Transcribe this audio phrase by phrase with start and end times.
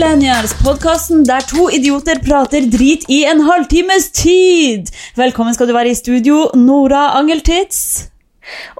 [0.00, 4.86] Millennials, podkasten der to idioter prater drit i en halvtimes tid.
[5.12, 8.06] Velkommen skal du være i studio, Nora Angeltitz.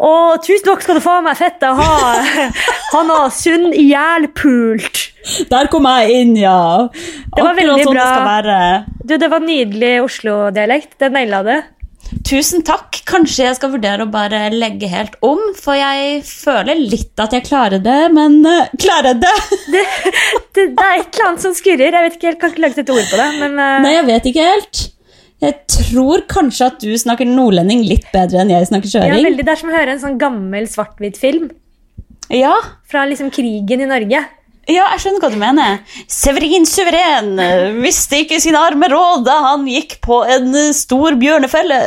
[0.01, 1.75] Og tusen takk skal du få meg, fette.
[1.77, 1.91] Ha,
[2.95, 5.03] han har sunn ihjelpult.
[5.53, 6.89] Der kom jeg inn, ja.
[6.89, 8.01] Det var Akkurat veldig sånn bra.
[8.01, 8.57] det skal være.
[9.05, 10.97] Du, det var nydelig Oslo-dialekt.
[11.05, 11.55] Det naila du.
[12.27, 13.01] Tusen takk.
[13.09, 17.47] Kanskje jeg skal vurdere å bare legge helt om, for jeg føler litt at jeg
[17.47, 19.35] klarer det, men uh, klarer det?
[19.71, 19.83] Det,
[20.57, 21.95] det, det er et eller annet som skurrer.
[21.95, 23.29] Jeg vet ikke, jeg kan ikke lage et ord på det.
[23.39, 23.77] Men uh...
[23.85, 24.81] Nei, jeg vet ikke helt.
[25.41, 29.29] Jeg tror kanskje at du snakker nordlending litt bedre enn jeg snakker ja, kjøring.
[29.31, 31.47] veldig, det er som å høre en sånn gammel svart-hvitt-film
[32.35, 32.53] Ja,
[32.91, 34.21] fra liksom krigen i Norge.
[34.71, 35.79] Ja, jeg skjønner hva du mener.
[36.11, 37.31] Severin Suveren
[37.83, 41.81] visste ikke sin arme råd da han gikk på en stor bjørnefelle.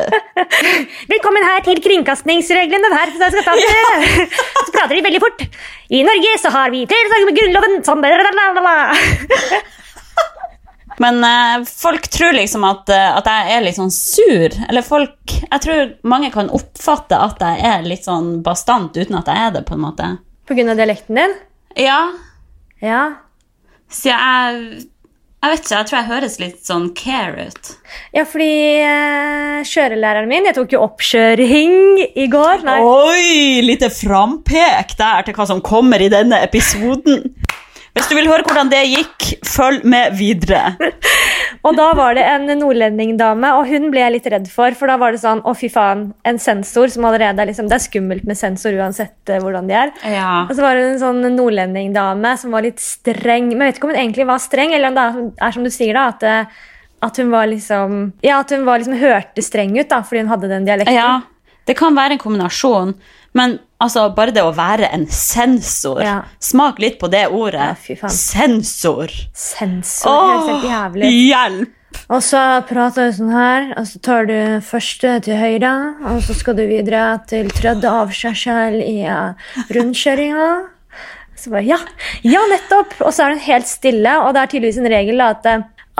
[1.13, 2.91] Velkommen her til kringkastingsreglene.
[2.93, 4.27] Her, så, skal ta det.
[4.65, 5.45] så prater de veldig fort.
[5.93, 8.03] I Norge så har vi flere saker med Grunnloven som
[11.03, 14.59] Men eh, folk tror liksom at, eh, at jeg er litt sånn sur.
[14.69, 19.31] Eller folk Jeg tror mange kan oppfatte at jeg er litt sånn bastant uten at
[19.31, 20.11] jeg er det, på en måte.
[20.47, 21.35] På grunn av dialekten din?
[21.79, 22.11] Ja,
[22.83, 23.03] Ja.
[23.91, 24.57] så jeg
[25.43, 27.71] Jeg vet ikke, jeg tror jeg høres litt sånn care ut.
[28.15, 31.73] Ja, fordi eh, kjørelæreren min Jeg tok jo oppkjøring
[32.15, 32.63] i går.
[32.63, 32.77] Nei.
[32.79, 37.25] Oi, lite frampek der til hva som kommer i denne episoden.
[37.93, 40.71] Hvis du vil høre hvordan det gikk, følg med videre.
[41.63, 44.75] Og da var det en nordlendingdame, og hun ble jeg litt redd for.
[44.79, 46.05] For da var det sånn Å, fy faen.
[46.27, 49.77] En sensor som allerede er liksom Det er skummelt med sensor uansett eh, hvordan de
[49.77, 49.93] er.
[50.09, 50.45] Ja.
[50.47, 53.51] Og så var det en sånn nordlendingdame som var litt streng.
[53.53, 55.07] Men jeg vet ikke om hun egentlig var streng, eller om det
[55.47, 56.63] er, som du sier, da, at, eh,
[57.03, 60.33] at hun var liksom Ja, at hun var liksom hørte streng ut da, fordi hun
[60.33, 60.95] hadde den dialekten.
[60.97, 61.21] ja,
[61.67, 62.95] det kan være en kombinasjon.
[63.33, 66.17] Men altså, bare det å være en sensor Ja.
[66.43, 67.73] Smak litt på det ordet.
[67.89, 68.09] Ja.
[68.09, 69.13] Sensor.
[69.33, 70.27] Sensor.
[70.31, 71.79] høres helt jævlig hjelp!
[72.09, 75.73] Og så prater du sånn her, og så tar du første til høyre,
[76.09, 78.97] og så skal du videre til tredje avkjørsel i
[79.73, 80.47] rundkjøringa.
[81.37, 81.77] Så bare, ja,
[82.25, 82.97] ja, nettopp!
[83.03, 85.47] Og så er hun helt stille, og det er tydeligvis en regel at,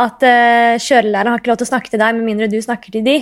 [0.01, 2.95] at eh, kjørelæreren har ikke lov til å snakke til deg med mindre du snakker
[2.95, 3.17] til de.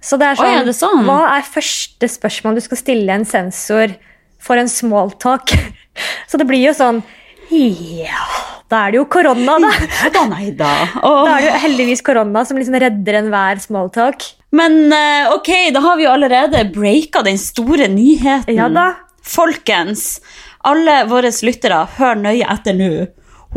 [0.00, 1.04] Så det er Oi, sånn, er det sånn?
[1.08, 3.96] Hva er første spørsmål du skal stille en sensor
[4.42, 5.54] for en smalltalk?
[6.30, 7.02] Så det blir jo sånn
[7.50, 8.22] Ja,
[8.70, 9.70] da er det jo korona, da.
[10.14, 10.70] Da, nei da.
[11.00, 11.24] Oh.
[11.26, 14.20] Da er det jo heldigvis korona som liksom redder enhver smalltalk.
[14.54, 18.54] Men eh, ok, da har vi jo allerede breaka den store nyheten.
[18.56, 18.90] Ja da.
[19.28, 20.20] Folkens,
[20.68, 22.92] alle våre lyttere, hør nøye etter nå.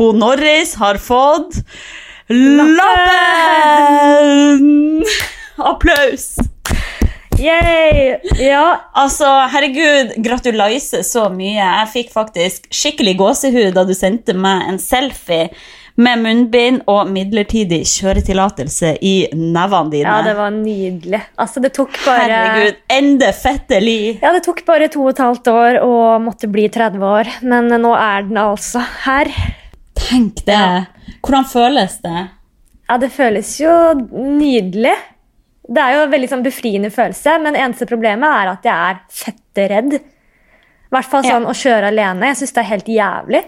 [0.00, 1.60] Hun Norris har fått
[2.32, 2.76] lappen!
[4.56, 5.02] lappen!
[5.70, 6.32] Applaus!
[7.42, 8.18] Yay!
[8.38, 11.56] Ja, Altså, herregud, gratuleise så mye.
[11.58, 15.48] Jeg fikk faktisk skikkelig gåsehud da du sendte meg en selfie
[16.00, 20.08] med munnbind og midlertidig kjøretillatelse i nevene dine.
[20.08, 21.20] ja, det var nydelig.
[21.36, 23.98] Altså, det tok bare Herregud, ende fettelig.
[24.22, 27.68] Ja, det tok bare to og et halvt år å måtte bli 30 år, men
[27.82, 29.28] nå er den altså her.
[29.98, 30.62] Tenk det.
[31.20, 32.28] Hvordan føles det?
[32.88, 33.72] Ja, det føles jo
[34.12, 34.94] nydelig.
[35.62, 39.02] Det er jo en veldig sånn befriende følelse, men eneste problemet er at jeg er
[39.22, 39.98] fette redd.
[39.98, 42.32] I hvert fall sånn å kjøre alene.
[42.32, 43.42] Jeg syns det er helt jævlig.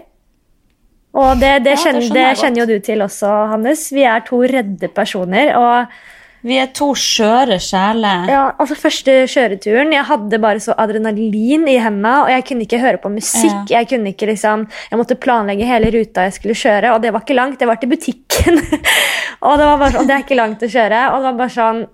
[1.15, 3.87] Og det, det, Ja, kjenner, det kjenner jo du til også, Hannes.
[3.95, 5.53] Vi er to redde personer.
[5.55, 8.27] og Vi er to skjøre sjeler.
[8.29, 12.81] Ja, altså Første kjøreturen Jeg hadde bare så adrenalin i hendene, og jeg kunne ikke
[12.83, 13.71] høre på musikk.
[13.71, 17.23] Jeg kunne ikke liksom Jeg måtte planlegge hele ruta jeg skulle kjøre, og det var
[17.23, 17.59] ikke langt.
[17.59, 18.59] Det var til butikken.
[19.47, 21.05] og det var bare sånn, det er ikke langt å kjøre.
[21.13, 21.85] Og det var bare sånn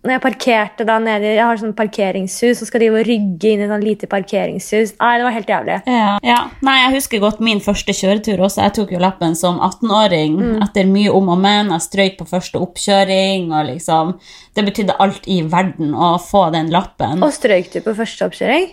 [0.00, 3.68] når jeg parkerte da nede Jeg har sånn parkeringshus, så skal de rygge inn i
[3.68, 4.94] sånn lite parkeringshus.
[4.96, 5.76] Nei, det var helt jævlig.
[5.86, 6.14] Ja.
[6.24, 6.38] ja.
[6.64, 8.62] Nei, Jeg husker godt min første kjøretur også.
[8.64, 10.62] Jeg tok jo lappen som 18-åring Mm.
[10.64, 11.68] etter mye om og men.
[11.74, 13.52] Jeg strøyk på første oppkjøring.
[13.52, 14.14] og liksom,
[14.56, 17.22] Det betydde alt i verden å få den lappen.
[17.22, 18.70] Og strøyk du på første oppkjøring?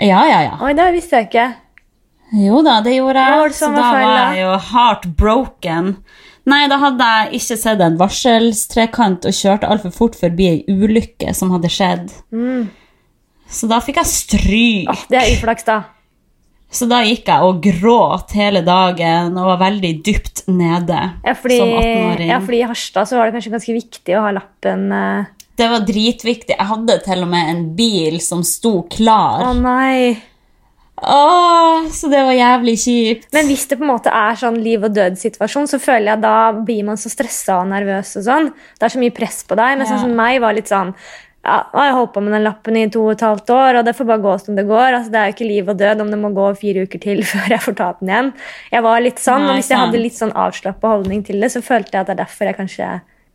[0.00, 0.56] Ja, ja, ja.
[0.64, 1.48] Oi, det visste jeg ikke.
[2.42, 3.30] Jo da, det gjorde jeg.
[3.32, 5.96] Det var det så da var jeg jo heartbroken.
[6.50, 11.34] Nei, da hadde jeg ikke sett en varselstrekant og kjørte altfor fort forbi ei ulykke
[11.36, 12.12] som hadde skjedd.
[13.50, 14.90] Så da fikk jeg stryk.
[14.90, 15.80] Åh, det er uflaks, da.
[16.70, 21.58] Så da gikk jeg og gråt hele dagen og var veldig dypt nede Ja, fordi,
[21.58, 22.30] som 18-åring.
[22.30, 25.30] ja, fordi i Harstad så var det kanskje ganske viktig å ha lappen uh...
[25.58, 26.54] Det var dritviktig.
[26.54, 30.14] Jeg hadde til og med en bil som sto Å oh, nei.
[31.00, 33.30] Åh, så det var jævlig kjipt.
[33.32, 36.36] Men hvis det på en måte er sånn liv og død-situasjon, så føler jeg da
[36.52, 38.12] blir man så stressa og nervøs.
[38.20, 38.52] og sånn.
[38.76, 39.78] Det er så mye press på deg.
[39.78, 40.94] Men sånn som meg var litt sånn
[41.40, 43.94] ja, jeg holdt på med den lappen i to og et halvt år, og det
[43.96, 44.90] får bare gå som det går.
[44.92, 47.22] Altså, det er jo ikke liv og død om det må gå fire uker til
[47.30, 48.32] før jeg får ta den igjen.
[48.74, 51.48] Jeg var litt sånn, Nei, og Hvis jeg hadde litt sånn avslappa holdning til det,
[51.54, 52.90] så følte jeg at det er derfor jeg kanskje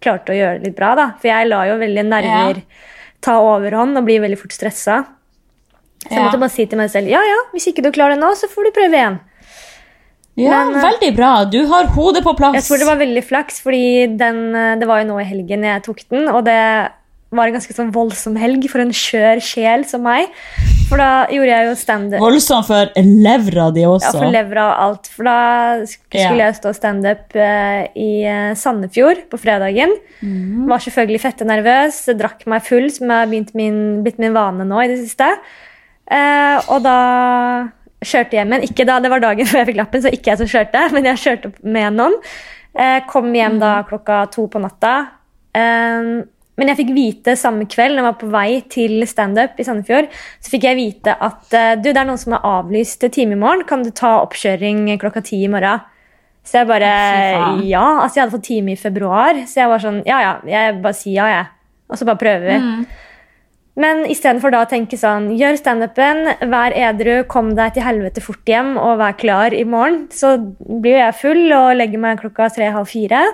[0.05, 0.91] klarte å gjøre det litt bra.
[0.99, 1.07] da.
[1.17, 2.61] For jeg lar jo veldig nerver
[3.25, 4.99] ta overhånd og blir veldig fort stressa.
[6.05, 8.21] Så jeg måtte bare si til meg selv ja, ja, hvis ikke du klarer det
[8.21, 9.17] nå, så får du prøve igjen.
[10.35, 11.31] Ja, Men, eh, veldig bra.
[11.47, 12.57] Du har hodet på plass.
[12.59, 15.63] Jeg tror det var veldig flaks, fordi den, eh, det var jo nå i helgen
[15.63, 16.91] jeg tok den, og det
[17.35, 20.29] var en ganske sånn voldsom helg for en skjør sjel som meg.
[20.89, 22.19] For da gjorde jeg jo standup.
[22.21, 24.11] Voldsom for levra di også.
[24.13, 25.07] Ja, for levra og alt.
[25.07, 26.35] For da skulle Ja.
[26.45, 29.95] jeg stå standup eh, i Sandefjord på fredagen.
[30.21, 30.67] Mm.
[30.69, 34.83] Var selvfølgelig fette nervøs, drakk meg full, som har begynt min, blitt min vane nå
[34.83, 35.31] i det siste.
[36.11, 36.97] Eh, og da
[38.05, 38.67] kjørte hjem igjen.
[38.69, 41.09] Ikke da, det var dagen før jeg fikk lappen, så ikke jeg som kjørte, men
[41.09, 42.15] jeg kjørte med noen.
[42.75, 43.89] Eh, kom hjem da Mhm.
[43.89, 44.95] klokka to på natta.
[45.55, 46.23] Eh,
[46.57, 50.07] men jeg fikk vite samme kveld, når jeg var på vei til standup i Sandefjord,
[50.39, 51.49] så fikk jeg vite at
[51.81, 53.65] du, det er noen som har avlyst time i morgen.
[53.67, 55.81] Kan du ta oppkjøring klokka ti i morgen?
[56.45, 56.93] Så jeg bare
[57.65, 57.81] Ja.
[58.03, 60.33] Altså, jeg hadde fått time i februar, så jeg var sånn Ja, ja.
[60.45, 61.47] Jeg bare sier ja, jeg.
[61.89, 62.57] Og så bare prøver vi.
[62.61, 62.85] Mm.
[63.75, 68.47] Men istedenfor da å tenke sånn Gjør standupen, vær edru, kom deg til helvete fort
[68.47, 70.05] hjem og vær klar i morgen.
[70.15, 73.25] Så blir jo jeg full og legger meg klokka tre-halv fire.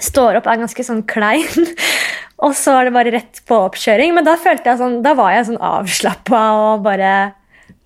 [0.00, 1.68] Står opp, er ganske sånn klein.
[2.44, 4.10] Og så er det bare rett på oppkjøring.
[4.16, 7.12] Men da følte jeg sånn, da var jeg sånn avslappa og bare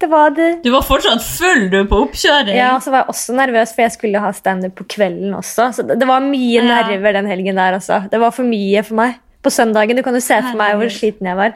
[0.01, 0.47] Det var det.
[0.65, 2.57] Du var fortsatt full du på oppkjøring.
[2.57, 5.69] Ja, og så var jeg også nervøs, for jeg skulle ha standup på kvelden også.
[5.77, 6.65] Så det, det var mye Ja.
[6.71, 8.05] nerver den helgen der også.
[8.11, 9.19] Det var for mye for meg.
[9.49, 11.55] På søndagen, Du kan jo se for meg hvor sliten jeg var.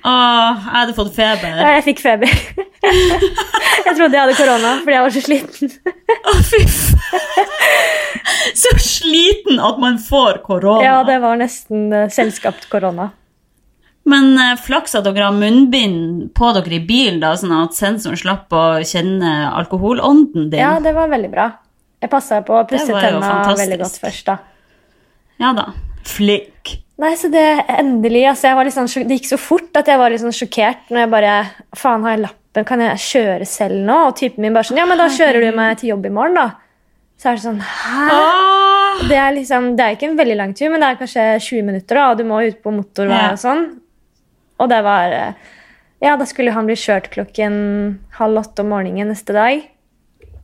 [0.00, 1.58] Åh, jeg hadde fått feber.
[1.60, 2.30] Ja, jeg fikk feber.
[3.86, 5.72] jeg trodde jeg hadde korona fordi jeg var så sliten.
[6.16, 6.60] Å, fy.
[8.56, 10.82] Så sliten at man får korona.
[10.86, 13.10] Ja, det var nesten selskapt selvskapt korona.
[14.10, 18.18] Men eh, flaks at dere har munnbind på dere i bilen, da, sånn at sensoren
[18.18, 20.62] slapp å kjenne alkoholånden din.
[20.62, 21.50] Ja, det var veldig bra.
[22.00, 24.32] Jeg passa på å pusse tenna veldig godt først.
[24.32, 24.38] da.
[25.40, 25.68] Ja da.
[26.08, 26.49] Flink.
[27.00, 30.36] Nei, så det endelig, altså sånn, Det gikk så fort at jeg var litt sånn
[30.36, 31.34] sjokkert når jeg bare
[31.78, 32.66] Faen, har jeg lappen?
[32.68, 33.96] Kan jeg kjøre selv nå?
[34.10, 36.36] Og typen min bare sånn Ja, men da kjører du meg til jobb i morgen,
[36.36, 36.48] da.
[37.20, 38.18] Så er det sånn Hæ?
[39.08, 41.64] Det er liksom, det er ikke en veldig lang tur, men det er kanskje 20
[41.70, 43.62] minutter, da, og du må ut på motorvei og sånn.
[44.60, 45.50] Og det var eh,
[46.04, 47.54] Ja, da skulle han bli kjørt klokken
[48.18, 49.64] halv åtte om morgenen neste dag.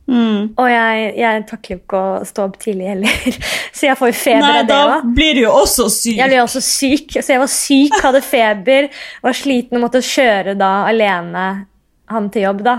[0.07, 0.53] Mm.
[0.55, 3.39] Og jeg, jeg takler jo ikke å stå opp tidlig heller,
[3.75, 5.07] så jeg får jo feber Nei, av det da òg.
[5.17, 6.15] blir du jo også syk.
[6.21, 7.17] Jeg ble også syk.
[7.19, 8.87] Så jeg var syk, hadde feber,
[9.25, 11.47] var sliten og måtte kjøre da alene
[12.13, 12.63] han til jobb.
[12.63, 12.77] da.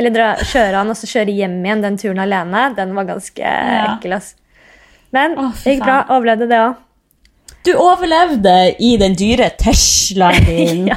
[0.00, 2.70] Eller dra, kjøre han og så kjøre hjem igjen den turen alene.
[2.78, 4.14] Den var ganske ekkel.
[4.16, 4.32] ass.
[5.12, 5.98] Men det gikk bra.
[6.14, 6.78] Overlevde det òg.
[7.66, 10.86] Du overlevde i den dyre Teslaen din.
[10.90, 10.96] Ja.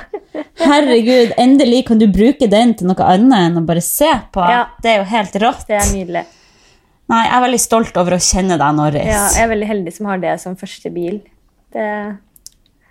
[0.64, 4.42] Herregud, endelig kan du bruke den til noe annet enn å bare se på.
[4.50, 4.64] Ja.
[4.82, 5.66] Det er jo helt rått.
[5.70, 6.24] Det er nydelig.
[7.12, 9.10] Nei, jeg er veldig stolt over å kjenne deg, Norris.
[9.12, 11.20] Ja, jeg er veldig heldig som har det som første bil.
[11.74, 11.88] Det,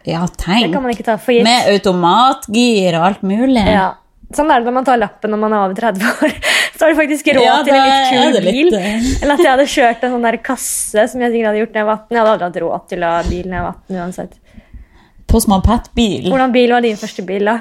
[0.05, 1.47] Ja, det kan man ikke ta for gitt.
[1.47, 3.65] Med automatgir og alt mulig.
[3.67, 3.89] Ja.
[4.37, 6.37] Sånn er det når man tar lappen når man er over 30 år.
[6.77, 8.77] Så har du faktisk råd Ja, til en litt kul litt, bil.
[8.79, 9.11] eh.
[9.23, 11.83] Eller at jeg hadde kjørt en sånn der kasse som jeg sikkert hadde gjort ned
[11.83, 12.17] jeg var 18.
[12.17, 14.39] Jeg hadde aldri hatt råd til å ha bil når jeg var 18 uansett.
[15.33, 16.27] Postman Pat-bil.
[16.33, 17.61] Hvordan bil var din første bil, da?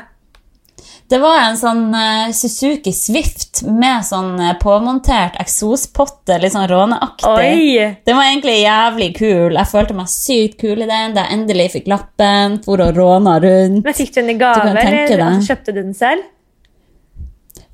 [1.12, 7.27] Det var en sånn uh, Suzuki Swift med sånn uh, påmontert eksospotte, litt sånn råneaktig.
[7.36, 7.88] Oi!
[8.07, 9.57] Den var egentlig jævlig kul.
[9.60, 12.62] Jeg følte meg sykt kul i den da jeg endelig fikk lappen.
[12.63, 13.84] For å råne rundt.
[13.84, 16.29] Men Fikk du den i gave, Du eller altså, kjøpte du den selv?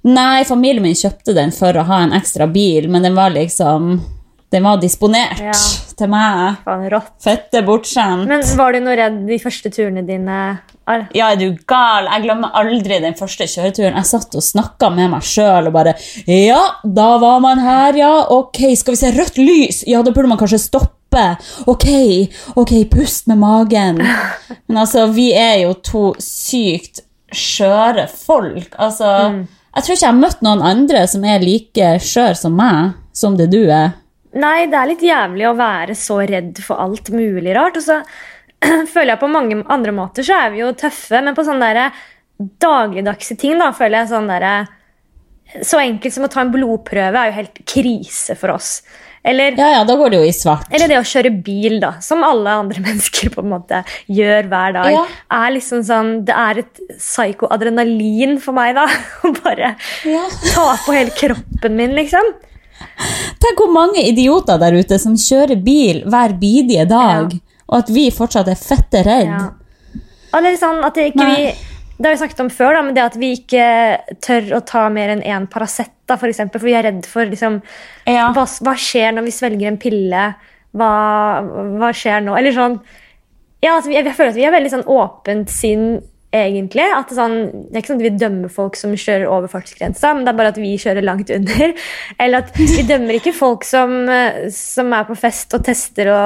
[0.07, 3.97] Nei, familien min kjøpte den for å ha en ekstra bil, men den var liksom
[4.49, 5.51] Den var disponert Ja.
[5.99, 6.55] til meg.
[6.63, 7.09] Faen, rått.
[7.19, 8.29] Fette bortskjemt.
[8.29, 10.59] Men var du noe redd de første turene dine?
[10.87, 12.07] Ar- Ja, er du gal?
[12.07, 13.95] Jeg glemmer aldri den første kjøreturen.
[13.99, 15.95] Jeg satt og snakka med meg sjøl og bare
[16.25, 18.13] Ja, da var man her, ja.
[18.29, 19.83] Ok, skal vi se rødt lys?
[19.85, 21.37] Ja, da burde man kanskje stoppe.
[21.67, 21.85] Ok,
[22.55, 23.97] ok, pust med magen.
[24.69, 27.01] Men altså, vi er jo to sykt
[27.33, 28.69] skjøre folk.
[28.79, 29.45] Altså,
[29.77, 33.35] jeg tror ikke jeg har møtt noen andre som er like skjør som meg, som
[33.37, 33.91] det du er.
[34.37, 37.77] Nei, det er litt jævlig å være så redd for alt mulig rart.
[37.77, 37.99] Og så
[38.93, 42.01] føler jeg på mange andre måter så er vi jo tøffe, men på sånne der
[42.61, 44.55] dagligdagse ting da, føler jeg sånn derre
[45.65, 48.81] Så enkelt som å ta en blodprøve er jo helt krise for oss.
[49.27, 50.69] Eller, Ja, ja, da går det jo i svart.
[50.71, 54.73] eller det å kjøre bil, da, som alle andre mennesker på en måte gjør hver
[54.77, 55.03] dag, Ja.
[55.41, 58.87] er liksom sånn Det er et psykoadrenalin for meg, da.
[59.27, 59.73] Å bare
[60.07, 60.23] Ja.
[60.53, 62.33] ta på hele kroppen min, liksom.
[63.41, 67.33] Tenk hvor mange idioter der ute som kjører bil hver bidige dag,
[67.67, 69.27] og at vi fortsatt er fette redd.
[69.33, 69.49] Ja.
[70.37, 71.35] Eller sånn at ikke Nei.
[71.35, 71.66] vi
[71.97, 73.63] Det har vi snakket om før, da, men det at vi ikke
[74.21, 77.61] tør å ta mer enn én Paracet, for eksempel, for vi er redd for liksom,
[78.05, 78.29] Ja.
[78.35, 80.27] hva, hva skjer når vi svelger en pille?
[80.77, 80.91] Hva,
[81.79, 82.35] hva skjer nå?
[82.37, 82.77] Eller sånn
[83.63, 85.87] Ja, altså, jeg, jeg føler at vi har veldig sånn åpent sinn,
[86.45, 86.85] egentlig.
[86.93, 90.13] At det, sånn, det er ikke sånn at vi dømmer folk som kjører over fartsgrensa,
[90.15, 91.73] men det er bare at vi kjører langt under.
[92.23, 93.95] Eller at vi dømmer ikke folk som,
[94.53, 96.21] som er på fest og tester å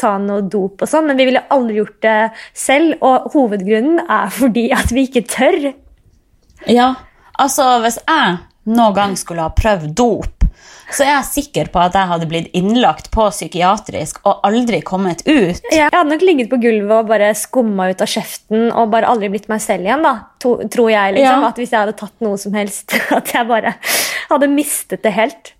[0.00, 2.18] ta noe dop og sånn, men vi ville aldri gjort det
[2.52, 5.70] selv, og hovedgrunnen er fordi at vi ikke tør.
[6.70, 6.94] Ja,
[7.40, 10.33] altså hvis jeg noen gang skulle ha prøvd dop,
[10.94, 15.24] så er jeg sikker på at jeg hadde blitt innlagt på psykiatrisk og aldri kommet
[15.26, 15.60] ut.
[15.72, 19.32] Jeg hadde nok ligget på gulvet og bare skumma ut av kjeften og bare aldri
[19.34, 20.04] blitt meg selv igjen.
[20.06, 21.50] da, to, tror jeg liksom, Ja.
[21.50, 23.74] At Hvis jeg hadde tatt noe som helst, at jeg bare
[24.30, 25.54] hadde mistet det helt.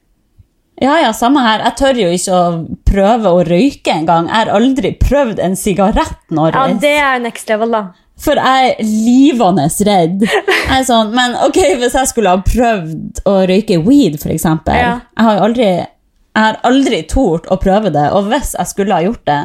[0.82, 1.62] Ja, ja, samme her.
[1.68, 2.46] Jeg tør jo ikke å
[2.88, 4.26] prøve å røyke engang.
[4.26, 6.80] Jeg har aldri prøvd en sigarett, Ja, Norris.
[6.82, 7.84] Det er jo next level, da.
[8.20, 10.22] For jeg er livende redd.
[10.24, 14.78] Jeg er sånn, men ok, hvis jeg skulle ha prøvd å røyke weed, eksempel.
[14.78, 14.94] Ja.
[15.18, 19.04] Jeg har aldri, jeg har aldri tort å prøve det, og hvis jeg skulle ha
[19.04, 19.40] gjort det,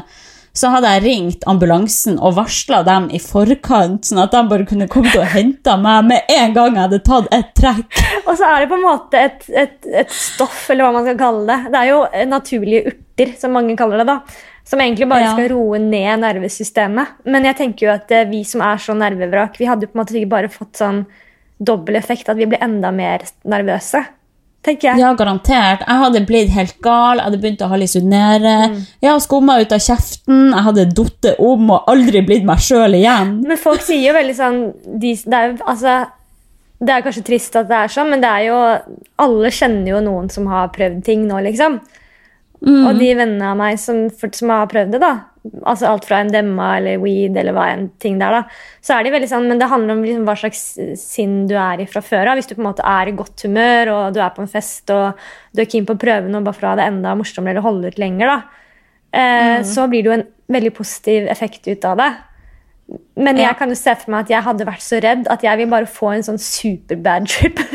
[0.60, 4.90] så hadde jeg ringt ambulansen og varsla dem i forkant, sånn at de bare kunne
[4.92, 8.00] kommet og henta meg med en gang jeg hadde tatt et trekk.
[8.26, 11.20] Og så er det på en måte et, et, et stoff, eller hva man skal
[11.22, 11.74] kalle det.
[11.74, 12.00] Det er jo
[12.34, 14.10] naturlige urter, som mange kaller det.
[14.10, 14.20] da.
[14.70, 15.32] Som egentlig bare Ja.
[15.34, 17.08] skal roe ned nervesystemet.
[17.26, 19.98] Men jeg tenker jo at eh, vi som er så nervevrak, vi hadde jo på
[19.98, 21.06] en måte sikkert bare fått sånn
[21.60, 24.06] dobbel effekt, at vi ble enda mer nervøse.
[24.62, 25.00] tenker jeg.
[25.00, 25.86] Ja, garantert.
[25.88, 28.56] Jeg hadde blitt helt gal, jeg hadde begynt å hallusinere.
[29.02, 32.94] Jeg hadde skumma ut av kjeften, jeg hadde datt om og aldri blitt meg sjøl
[32.98, 33.38] igjen.
[33.48, 34.60] Men folk sier jo veldig sånn
[35.00, 35.94] de, det, er, jo- altså,
[36.84, 38.60] det er kanskje trist at det er sånn, men det er jo
[39.18, 41.80] Alle kjenner jo noen som har prøvd ting nå, liksom.
[42.60, 45.14] Og de vennene av meg som, som har prøvd det, da,
[45.64, 48.42] altså alt fra demma eller weed eller hva en ting der, da,
[48.84, 50.64] så er de veldig sånn Men det handler om liksom hva slags
[51.00, 52.36] sinn du er i fra før av.
[52.36, 54.92] Hvis du på en måte er i godt humør og du er på en fest
[54.92, 55.16] og
[55.56, 57.64] du er keen på å prøve noe bare for å ha det enda morsommere eller
[57.70, 58.40] holde ut lenger, da,
[59.16, 60.28] eh, så blir det jo en
[60.60, 62.12] veldig positiv effekt ut av det.
[63.16, 63.54] Men jeg Ja.
[63.54, 65.86] kan jo se for meg at jeg hadde vært så redd at jeg vil bare
[65.88, 67.60] få en sånn super bad trip.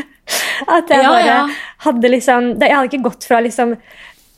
[0.67, 1.47] At jeg Ja, bare ja.
[1.85, 3.75] hadde liksom Jeg hadde ikke gått fra liksom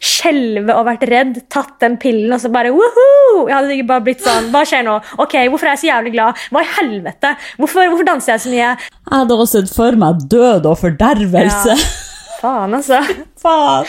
[0.03, 3.47] skjelve og vært redd, tatt den pillen og så bare woohoo!
[3.47, 4.97] Jeg hadde ikke bare blitt sånn Hva skjer nå?
[5.23, 6.43] Ok, Hvorfor er jeg så jævlig glad?
[6.53, 7.33] Hva i helvete?
[7.57, 8.73] Hvorfor, hvorfor danser jeg så mye?
[8.77, 11.77] Jeg hadde også sett for meg død og fordervelse.
[11.77, 11.89] Ja.
[12.37, 12.99] Faen, altså.
[13.43, 13.87] Faen.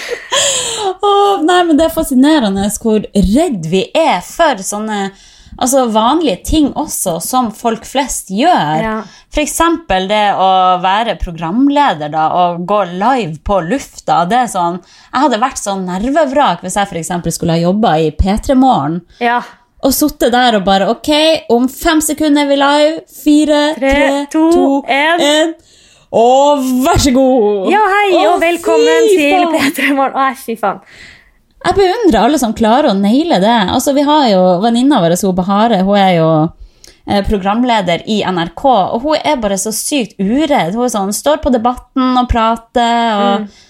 [1.05, 5.09] Oh, nei, men det er fascinerende hvor redd vi er for sånne
[5.59, 8.83] altså vanlige ting også, som folk flest gjør.
[8.83, 8.97] Ja.
[9.39, 10.49] Eksempel det å
[10.83, 14.25] være programleder da, og gå live på lufta.
[14.27, 14.81] Det er sånn,
[15.13, 19.01] jeg hadde vært sånn nervevrak hvis jeg for skulle ha jobba i P3 Morgen.
[19.23, 19.39] Ja.
[19.87, 21.11] Og sittet der og bare Ok,
[21.55, 22.97] om fem sekunder er vi live.
[23.21, 25.23] Fire, Tre, tre, to, to, en.
[25.23, 25.55] en.
[26.19, 27.69] Og vær så god!
[27.71, 29.47] Ja, hei, og, og velkommen til.
[29.55, 30.19] P3 Morgen.
[30.19, 30.83] Å, fy faen.
[31.65, 33.59] Jeg beundrer alle som klarer å naile det.
[33.75, 36.29] Altså, vi har jo Venninna vår, Bahare, hun er jo
[37.09, 40.77] eh, programleder i NRK, og hun er bare så sykt uredd.
[40.79, 43.65] Hun sånn, står på Debatten og prater, og,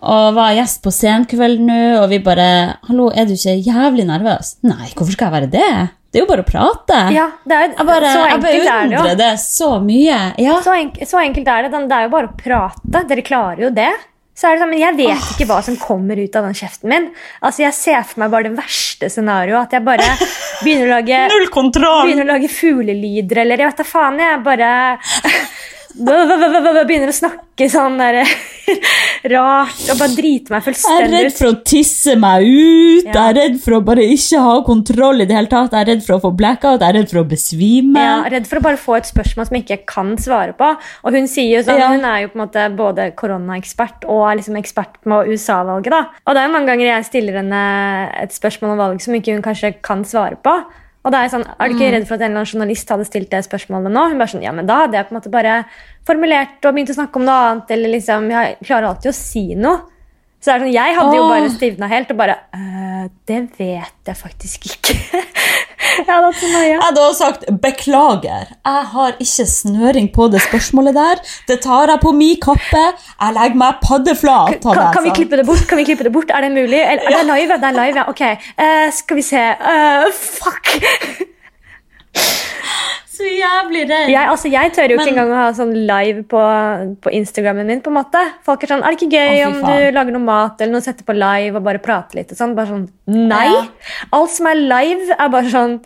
[0.00, 2.50] og var gjest på Senkveld nå, og vi bare
[2.88, 4.58] Hallo, er du ikke jævlig nervøs?
[4.66, 5.72] Nei, hvorfor skal jeg være det?
[6.10, 7.00] Det er jo bare å prate.
[7.14, 10.16] Ja, det er, Jeg, bare, så jeg beundrer er det det så mye.
[10.42, 10.56] Ja.
[10.64, 11.70] Så, enk så enkelt er det.
[11.86, 13.02] Det er jo bare å prate.
[13.06, 13.92] Dere klarer jo det.
[14.40, 16.88] Så er det sånn, men Jeg vet ikke hva som kommer ut av den kjeften
[16.88, 17.10] min.
[17.44, 19.66] Altså, Jeg ser for meg bare det verste scenarioet.
[19.68, 20.06] At jeg bare
[20.64, 22.06] begynner å lage, Null kontroll!
[22.08, 24.22] begynner å lage fuglelyder, eller jeg vet da faen.
[24.24, 24.70] Jeg bare
[25.98, 28.20] begynner å snakke sånn der,
[29.32, 31.10] rart og bare driter meg fullstendig ut.
[31.10, 33.08] Jeg er redd for å tisse meg ut.
[33.08, 33.12] Ja.
[33.14, 35.74] Jeg er redd for å bare ikke ha kontroll i det hele tatt.
[35.74, 36.80] Jeg er redd for å få blackout.
[36.84, 38.00] Jeg er redd for å besvime.
[38.04, 40.70] Ja, redd for å bare få et spørsmål som jeg ikke kan svare på.
[41.04, 41.88] Og hun sier jo sånn, Ja.
[41.94, 45.90] hun er jo på en måte både koronaekspert og er liksom ekspert på USA-valget.
[45.90, 46.04] da.
[46.26, 47.64] Og det er jo mange ganger jeg stiller henne
[48.22, 50.54] et spørsmål om valg som ikke hun kanskje kan svare på.
[51.04, 51.80] Og da Er jeg sånn, er du Mm.
[51.80, 54.08] ikke redd for at en eller annen journalist hadde stilt det spørsmålet nå?
[54.10, 55.64] Hun bare sånn, ja, men da hadde jeg på en måte bare
[56.06, 57.70] formulert og begynt å snakke om noe annet.
[57.70, 59.80] eller liksom, Jeg klarer alltid å si noe.
[60.40, 64.64] Så sånn, Jeg hadde jo bare stivna helt og bare «Øh, Det vet jeg faktisk
[64.70, 64.94] ikke.
[66.00, 66.70] jeg hadde hatt så nøye.
[66.70, 68.48] Jeg hadde også sagt 'beklager'.
[68.64, 71.20] Jeg har ikke snøring på det spørsmålet der.
[71.48, 72.84] Det tar jeg på min kappe.
[73.20, 74.60] Jeg legger meg paddeflat.
[74.64, 75.66] Kan, kan vi klippe det bort?
[75.68, 76.32] Kan vi klippe det bort?
[76.32, 76.80] Er det mulig?
[76.80, 77.60] Er, er det live?
[77.60, 78.08] Det er live, ja.
[78.08, 78.22] Ok.
[78.56, 80.80] uh, skal vi se uh, Fuck!
[83.20, 84.08] Så jævlig redd.
[84.14, 86.42] Jeg, altså, jeg tør jo ikke Men- engang å ha sånn live på,
[87.04, 87.80] på Instagrammen min.
[87.84, 88.22] på en måte.
[88.46, 89.80] Folk er sånn, er det ikke gøy Å, om faen.
[89.84, 92.32] du lager noe mat eller noe setter på live og bare prater litt?
[92.32, 92.54] og sånn.
[92.56, 93.46] Bare sånn, Nei!
[93.52, 93.66] Ja.
[94.12, 95.80] Alt som er live, er bare sånn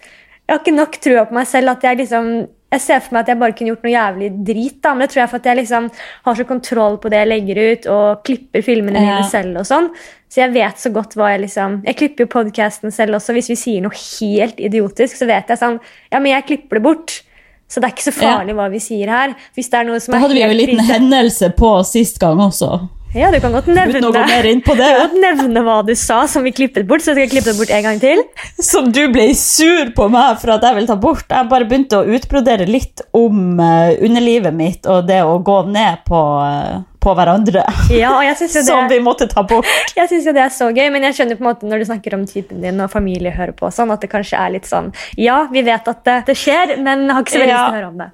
[0.47, 3.21] jeg har ikke nok trua på meg selv at jeg liksom jeg ser for meg
[3.23, 4.81] at jeg bare kunne gjort noe jævlig drit.
[4.83, 5.85] da, Men det tror jeg for at jeg liksom
[6.25, 9.15] har så kontroll på det jeg legger ut, og klipper filmene Ja.
[9.21, 9.57] mine selv.
[9.59, 9.91] og sånn.
[10.29, 13.33] Så jeg vet så godt hva jeg liksom Jeg klipper jo podkasten selv også.
[13.33, 15.79] Hvis vi sier noe helt idiotisk, så vet jeg sånn
[16.11, 17.23] Ja, men jeg klipper det bort.
[17.69, 19.33] Så det er ikke så farlig hva vi sier her.
[19.57, 22.43] Hvis det er noe som Da hadde vi jo en liten hendelse på sist gang
[22.45, 22.85] også.
[23.15, 24.89] Ja, du kan godt nevne Uten å gå mer inn på det.
[24.91, 27.53] Du kan godt nevne hva du sa som vi klippet bort, så skal jeg klippe
[27.53, 28.23] det bort en gang til.
[28.59, 31.29] Som du ble sur på meg for at jeg vil ta bort.
[31.31, 36.03] Jeg bare begynte å utbrodere litt om eh, underlivet mitt og det å gå ned
[36.09, 37.63] på, eh, på hverandre.
[37.93, 38.15] Ja,
[38.65, 39.69] Som vi måtte ta bort.
[39.99, 41.89] jeg synes jo det er så gøy, men jeg skjønner på en måte når du
[41.93, 44.91] snakker om typen din og familie hører på, sånn, at det kanskje er litt sånn
[45.21, 47.79] Ja, vi vet at det, det skjer, men har ikke så veldig lyst til å
[47.79, 48.11] høre om det.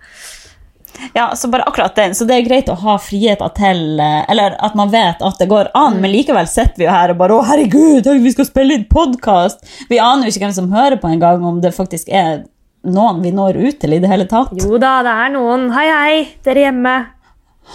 [1.14, 2.14] Ja, så bare akkurat den.
[2.18, 5.46] Så det er greit å ha friheter til eh, Eller at man vet at det
[5.48, 6.00] går an, Mm.
[6.02, 9.62] men likevel sitter vi jo her og bare Å, herregud, vi skal spille inn podkast!
[9.88, 12.42] Vi aner jo ikke hvem som hører på engang, om det faktisk er
[12.84, 14.52] noen vi når ut til i det hele tatt.
[14.60, 15.66] Jo da, det er noen.
[15.76, 16.94] Hei, hei, dere hjemme.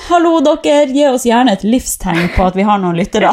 [0.09, 0.85] Hallo, dere!
[0.91, 3.31] Gi oss gjerne et livstegn på at vi har noen lyttere.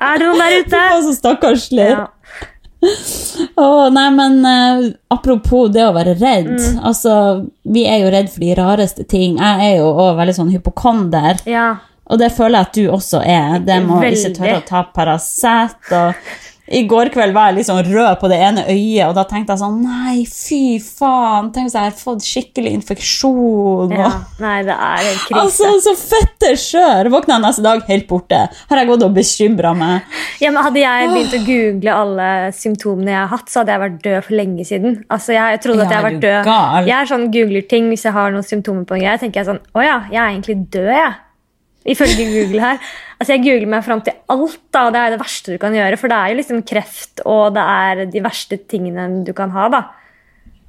[0.00, 0.82] Er det noen der ute?
[0.96, 1.88] Å, så stakkarslig.
[1.94, 2.08] Ja.
[3.56, 4.82] Oh, nei, men uh,
[5.14, 6.50] apropos det å være redd.
[6.58, 6.80] Mm.
[6.84, 7.14] Altså,
[7.62, 9.38] vi er jo redd for de rareste ting.
[9.40, 11.44] Jeg er jo også veldig sånn hypokonder.
[11.48, 11.72] ja.
[12.12, 13.52] Og det føler jeg at du også er.
[13.64, 15.78] Det med å ikke tørre å ta Paracet.
[15.88, 19.26] Og I går kveld var jeg litt sånn rød på det ene øyet, og da
[19.28, 21.50] tenkte jeg sånn Nei, fy faen!
[21.52, 23.92] Tenk hvis jeg har fått skikkelig infeksjon.
[23.92, 24.08] ja.
[24.40, 25.42] Nei, det er en krise.
[25.42, 27.10] altså, så fette skjør!
[27.12, 28.40] Våkna neste dag helt borte.
[28.70, 30.08] Har jeg gått og bekymra meg.
[30.40, 33.84] Ja, men hadde jeg begynt å google alle symptomene jeg har hatt, så hadde jeg
[33.84, 34.96] vært død for lenge siden.
[35.12, 36.50] Altså, jeg, jeg trodde at jeg har vært død.
[36.88, 39.20] Jeg er sånn googler ting hvis jeg har noen symptomer på en greie.
[39.20, 41.12] tenker jeg sånn, å ja, jeg er egentlig død, jeg.
[41.86, 42.78] Ifølge Google her.
[43.20, 45.72] Altså, Jeg googler meg fram til alt, da, og det er det verste du kan
[45.76, 45.98] gjøre.
[46.00, 49.68] For det er jo liksom kreft, og det er de verste tingene du kan ha,
[49.68, 49.82] da.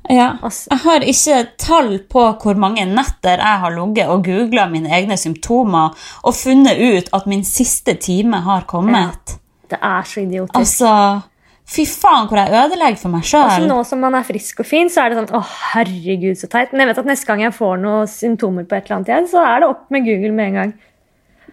[0.09, 0.37] Ja.
[0.43, 4.89] Altså- Jeg har ikke tall på hvor mange netter jeg har ligget og googla mine
[4.89, 9.37] egne symptomer og funnet ut at min siste time har kommet.
[9.69, 10.55] Det er så idiotisk.
[10.59, 11.23] Altså,
[11.65, 13.67] fy faen hvor jeg ødelegger for meg Altså, sjøl.
[13.67, 16.71] nå som man er frisk og fin, så er det sånn Å, herregud, så teit.
[16.71, 19.27] Men jeg vet at neste gang jeg får noen symptomer på et eller annet igjen,
[19.31, 20.73] så er det opp med Google med en gang.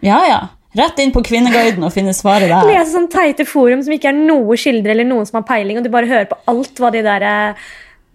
[0.03, 0.41] Ja, ja.
[0.73, 2.65] Rett inn på Kvinneguiden og finne svaret der.
[2.65, 5.85] Lese sånn teite forum som ikke er noe kilder eller noen som har peiling, og
[5.85, 7.67] du bare hører på alt hva de der eh,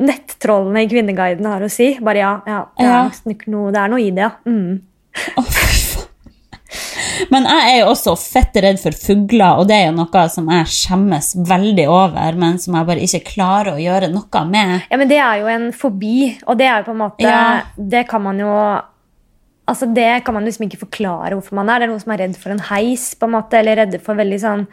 [0.03, 1.93] nettrollene i Kvinneguiden har å si.
[2.03, 3.37] Bare ja, ja, det er, Ja.
[3.55, 4.33] noe, det er noe i det, ja.
[4.51, 4.81] Mm.
[7.33, 10.51] Men jeg er jo også fett redd for fugler, og det er jo noe som
[10.53, 14.85] jeg skjemmes veldig over, men som jeg bare ikke klarer å gjøre noe med.
[14.91, 17.63] Ja, men det er jo en fobi, og det er jo på en måte Ja.
[17.77, 18.53] Det kan man jo
[19.69, 21.79] Altså, Det kan man liksom ikke forklare hvorfor man er.
[21.79, 24.15] Det er noen som er redd for en heis, på en måte, eller redde for
[24.17, 24.67] veldig sånn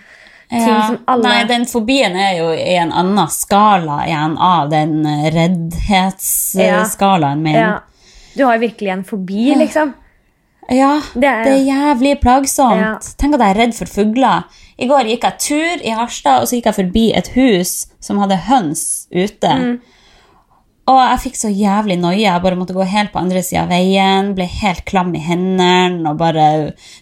[0.50, 0.88] ting Ja.
[0.88, 5.30] som alle Nei, den fobien er jo i en annen skala igjen av den eh,
[5.34, 7.56] reddhetsskalaen min.
[7.56, 7.80] ja.
[8.36, 9.94] Du har jo virkelig en fobi, liksom.
[10.70, 12.80] Ja, Det det er- er, jævlig plagsomt.
[12.82, 12.98] Ja.
[13.18, 14.44] Tenk at jeg er redd for fugler.
[14.78, 18.18] I går gikk jeg tur i Harstad, og så gikk jeg forbi et hus som
[18.20, 19.48] hadde høns ute.
[19.48, 19.80] Mm.
[20.86, 22.36] Og jeg fikk så jævlig noia.
[22.36, 24.28] Jeg bare måtte gå helt på andre sida av veien.
[24.38, 26.44] Ble helt klam i hendene og bare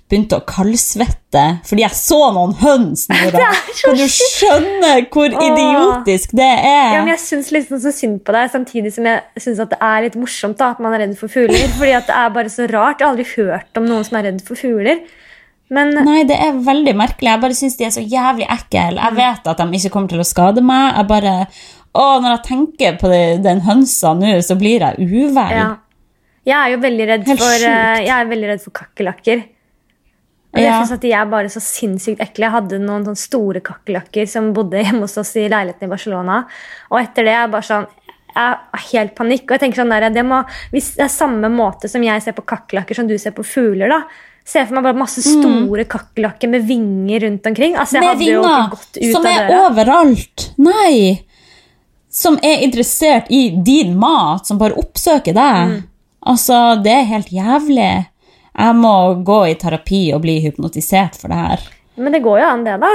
[0.07, 1.41] begynte å kaldsvette.
[1.67, 3.41] Fordi jeg så noen høns, nå, Det
[3.81, 5.43] Kan du skjønne hvor Åh.
[5.49, 6.93] idiotisk det er?
[6.95, 10.07] Ja, men jeg syns liksom så synd på deg, samtidig som jeg syns det er
[10.07, 11.67] litt morsomt da, at man er redd for fugler.
[11.75, 13.03] fordi at det er bare så rart.
[13.03, 15.03] Jeg har aldri hørt om noen som er redd for fugler.
[15.73, 17.31] Men Nei, det er veldig merkelig.
[17.31, 18.89] Jeg bare syns de er så jævlig ekle.
[18.99, 20.91] Jeg vet at de ikke kommer til å skade meg.
[20.99, 21.35] Jeg bare,
[21.95, 25.49] å, Når jeg tenker på det, den hønsa nå, så blir jeg uvel.
[25.51, 25.75] ja.
[26.45, 29.43] Jeg er jo veldig redd for, eh, veldig redd for kakerlakker.
[30.53, 30.79] Og jeg Ja.
[30.81, 32.43] synes at De er bare så sinnssykt ekle.
[32.45, 36.45] Jeg hadde noen sånne store kakerlakker som bodde hjemme hos oss i leiligheten i Barcelona.
[36.91, 37.87] Og etter det er jeg bare sånn
[38.35, 38.59] jeg har
[38.91, 39.43] helt panikk.
[39.45, 42.33] Og jeg tenker sånn der, det må, Hvis det er samme måte som jeg ser
[42.33, 44.03] på kakerlakker som du ser på fugler, da
[44.45, 47.75] Se for meg bare masse store kakerlakker med vinger rundt omkring.
[47.79, 48.03] Altså, jeg Mm.
[48.03, 50.49] Med hadde jo vinger ikke gått ut som er overalt.
[50.57, 51.23] Nei!
[52.13, 55.71] Som er interessert i din mat, som bare oppsøker deg.
[55.71, 55.79] Mm.
[56.29, 57.91] Altså, det er helt jævlig.
[58.53, 58.95] Jeg må
[59.25, 61.63] gå i terapi og bli hypnotisert for det her.
[61.97, 62.91] Men det går jo an, det, da.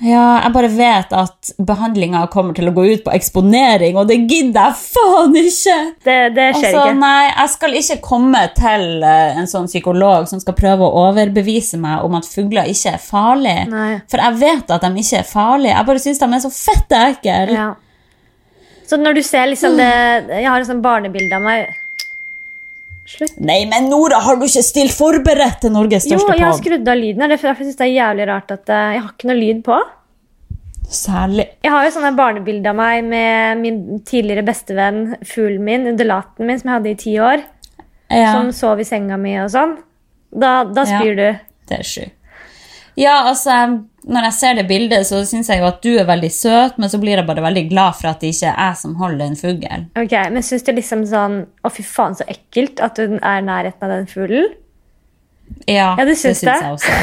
[0.00, 4.16] Ja, jeg bare vet at behandlinga kommer til å gå ut på eksponering, og det
[4.30, 5.76] gidder jeg faen ikke!
[6.06, 6.94] Det, det skjer Altså, ikke.
[7.02, 11.76] nei, jeg skal ikke komme til eh, en sånn psykolog som skal prøve å overbevise
[11.82, 13.56] meg om at fugler ikke er farlig.
[13.68, 13.90] Nei.
[14.08, 15.76] For jeg vet at de ikke er farlige.
[15.76, 17.38] Jeg bare syns de er så fette ekle.
[17.52, 17.68] Ja.
[18.88, 19.86] Så når du ser liksom det
[20.32, 21.68] Jeg har et sånt barnebilde av meg
[23.10, 23.38] Slutt.
[23.42, 26.60] Nei, men Nora, har du ikke stilt forberedt til Norges Jo, jeg har pod?
[26.60, 27.22] skrudd av lyden.
[27.24, 29.64] her, Derfor jeg synes det er jævlig rart at eh, jeg har ikke noe lyd
[29.66, 29.78] på.
[30.90, 31.46] Særlig.
[31.62, 36.58] Jeg har jo sånne barnebilder av meg med min tidligere bestevenn, fuglen min, undulaten min,
[36.58, 37.44] som jeg hadde i ti år.
[38.10, 39.76] Ja, Som sov i senga mi og sånn.
[40.34, 40.98] Da, da Ja.
[40.98, 41.28] spyr du.
[41.70, 42.16] det er sjukt.
[42.98, 43.54] Ja, altså,
[44.10, 46.90] når jeg ser det bildet, så syns jeg jo at du er veldig søt, men
[46.90, 49.36] så blir jeg bare veldig glad for at det ikke er jeg som holder en
[49.38, 49.84] fugl.
[50.00, 53.46] Ok, Men syns du liksom sånn Å, fy faen, så ekkelt at hun er i
[53.46, 54.50] nærheten av den fuglen?
[55.66, 56.94] Ja, Ja, det syns jeg også.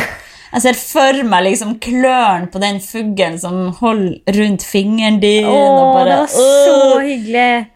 [0.47, 5.45] Jeg ser for meg liksom klørne på den fuglen som holder rundt fingeren din.
[5.45, 6.45] Åh, bare, det var så
[6.95, 7.67] «Åh, hyggelig.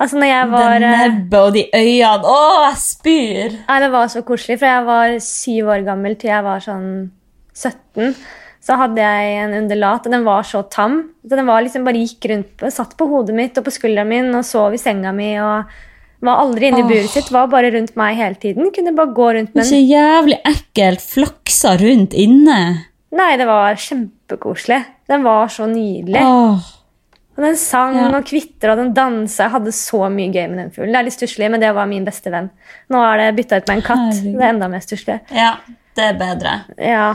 [0.00, 2.24] Altså, når jeg var Det nebbet og de øynene.
[2.32, 3.56] Å, jeg spyr!
[3.68, 6.86] Nei, Det var så koselig, for jeg var syv år gammel til jeg var sånn
[7.60, 8.14] 17.
[8.60, 10.98] Så hadde jeg en undulat, og den var så tam.
[11.24, 14.08] Så den var liksom bare gikk rundt, på- satt på hodet mitt og på skulderen
[14.08, 15.30] min og sov i senga mi.
[15.40, 15.64] og
[16.20, 18.70] Var aldri inne i buret sitt, var bare rundt meg hele tiden.
[18.76, 19.70] Kunne bare gå rundt med den.
[19.70, 22.58] Så jævlig ekkelt flaksa rundt inne.
[23.10, 24.84] Nei, det var kjempekoselig.
[25.08, 26.20] Den var så nydelig.
[26.20, 26.60] Åh,
[27.38, 28.08] Og den sang Ja.
[28.18, 29.44] og kvitra og den dansa.
[29.44, 30.92] Jeg hadde så mye gøy med den fuglen.
[30.92, 32.50] Det er litt stusslig, men det var min beste venn.
[32.90, 33.98] Nå er det bytta ut med en katt.
[34.20, 34.36] Herregud.
[34.36, 35.20] Det er enda mer stusslig.
[35.32, 35.54] ja,
[35.96, 36.64] det er bedre.
[36.76, 37.14] Ja.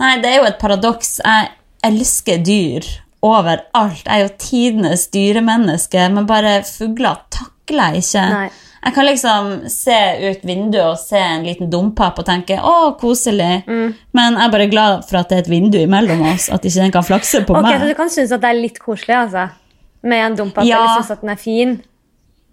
[0.00, 1.18] Nei, det er jo et paradoks.
[1.24, 1.50] Jeg
[1.84, 2.86] elsker dyr
[3.22, 4.02] overalt.
[4.06, 8.26] Jeg er jo tidenes dyremenneske, men bare fugler takler jeg ikke.
[8.32, 8.50] Nei.
[8.80, 9.96] Jeg kan liksom se
[10.30, 13.94] ut vinduet og se en liten dompap og tenke 'å, koselig', Mm.
[14.14, 16.80] men jeg er bare glad for at det er et vindu imellom oss, at ikke
[16.80, 19.50] den kan flakse på Ok, Så du kan synes at det er litt koselig, altså?
[20.02, 20.78] Med en dompap, Ja.
[20.78, 21.82] eller synes at den er fin?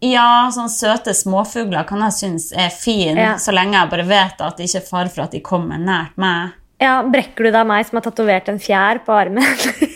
[0.01, 3.36] Ja, sånne søte småfugler kan jeg synes er fin, Ja.
[3.36, 6.17] så lenge jeg bare vet at det ikke er fare for at de kommer nært
[6.17, 6.51] meg.
[6.81, 9.43] Ja, Brekker du da meg som har tatovert en fjær på armen?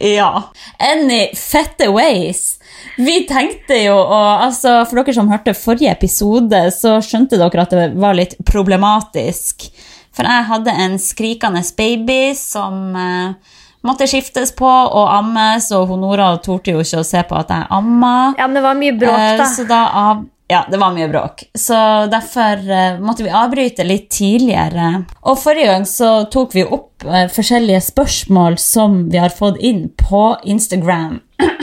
[0.00, 0.50] Ja.
[0.82, 2.56] Any fette ways.
[2.98, 7.70] Vi tenkte jo og altså, For dere som hørte forrige episode, så skjønte dere at
[7.76, 9.68] det var litt problematisk.
[10.10, 13.54] For jeg hadde en skrikende baby som eh,
[13.86, 17.70] måtte skiftes på og ammes, og Nora torde jo ikke å se på at jeg
[17.78, 18.34] amma.
[18.38, 19.46] ja, men det var mye bråk, Eh, da.
[19.54, 21.46] Så da av, ja, det var mye bråk.
[21.54, 21.74] Så
[22.12, 25.04] derfor uh, måtte vi avbryte litt tidligere.
[25.24, 29.88] Og forrige gang så tok vi opp uh, forskjellige spørsmål som vi har fått inn
[30.08, 31.20] på Instagram.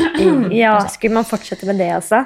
[0.54, 2.20] Ja, Skulle man fortsette med det, altså?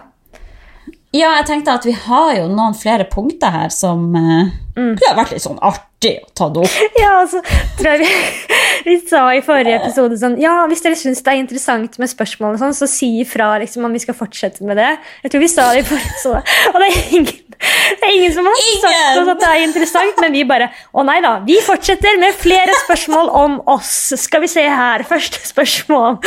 [1.16, 4.96] Ja, jeg tenkte at vi har jo noen flere punkter her som eh, Mm.
[5.00, 6.74] har vært litt sånn artig å ta det opp.
[7.00, 7.40] Ja, altså,
[7.80, 8.10] tror jeg vi,
[8.90, 12.58] vi sa i forrige episode sånn Ja, hvis dere syns det er interessant med spørsmål,
[12.58, 14.92] og sånn, så si ifra liksom, om vi skal fortsette med det.
[15.24, 16.44] Jeg tror vi sa det i forrige episode.
[16.74, 20.22] Og det er ingen, det er ingen som har sagt oss at det er interessant,
[20.26, 23.96] men vi bare Å nei da, vi fortsetter med flere spørsmål om oss.
[24.20, 25.06] Skal vi se her.
[25.08, 26.20] Første spørsmål.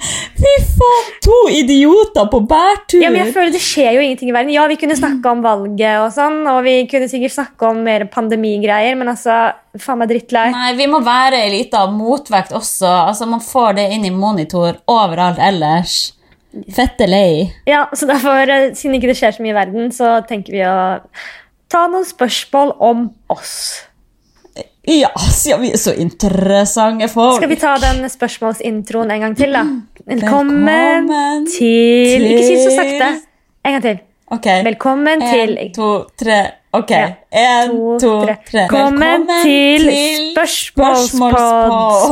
[0.00, 3.02] Fy faen, to idioter på bærtur!
[3.02, 4.52] Ja, men jeg føler Det skjer jo ingenting i verden.
[4.54, 8.04] Ja, vi kunne snakke om valget, og sånn, og vi kunne sikkert snakke om mer
[8.12, 10.50] pandemigreier, men altså, faen meg drittlei.
[10.54, 12.88] Nei, vi må være ei lita motvekt også.
[13.10, 16.12] Altså, Man får det inn i monitor overalt ellers.
[16.74, 17.52] Fette lei.
[17.66, 20.64] Ja, så derfor, eh, Siden ikke det skjer så mye i verden, så tenker vi
[20.66, 21.00] å
[21.70, 23.84] ta noen spørsmål om oss.
[24.90, 27.36] Ja, siden vi er så interessante folk.
[27.38, 29.62] Skal vi ta den spørsmålsintroen en gang til, da?
[30.08, 30.64] Velkommen,
[31.06, 33.10] Velkommen til Ikke si så til- sakte.
[33.64, 34.00] En gang til.
[34.30, 34.46] Ok.
[34.64, 35.86] Velkommen til En, to,
[36.18, 36.38] tre.
[36.72, 36.90] Ok.
[36.90, 37.06] Ja.
[37.34, 38.36] En, to, tre.
[38.52, 41.32] Velkommen til spørsmålspod.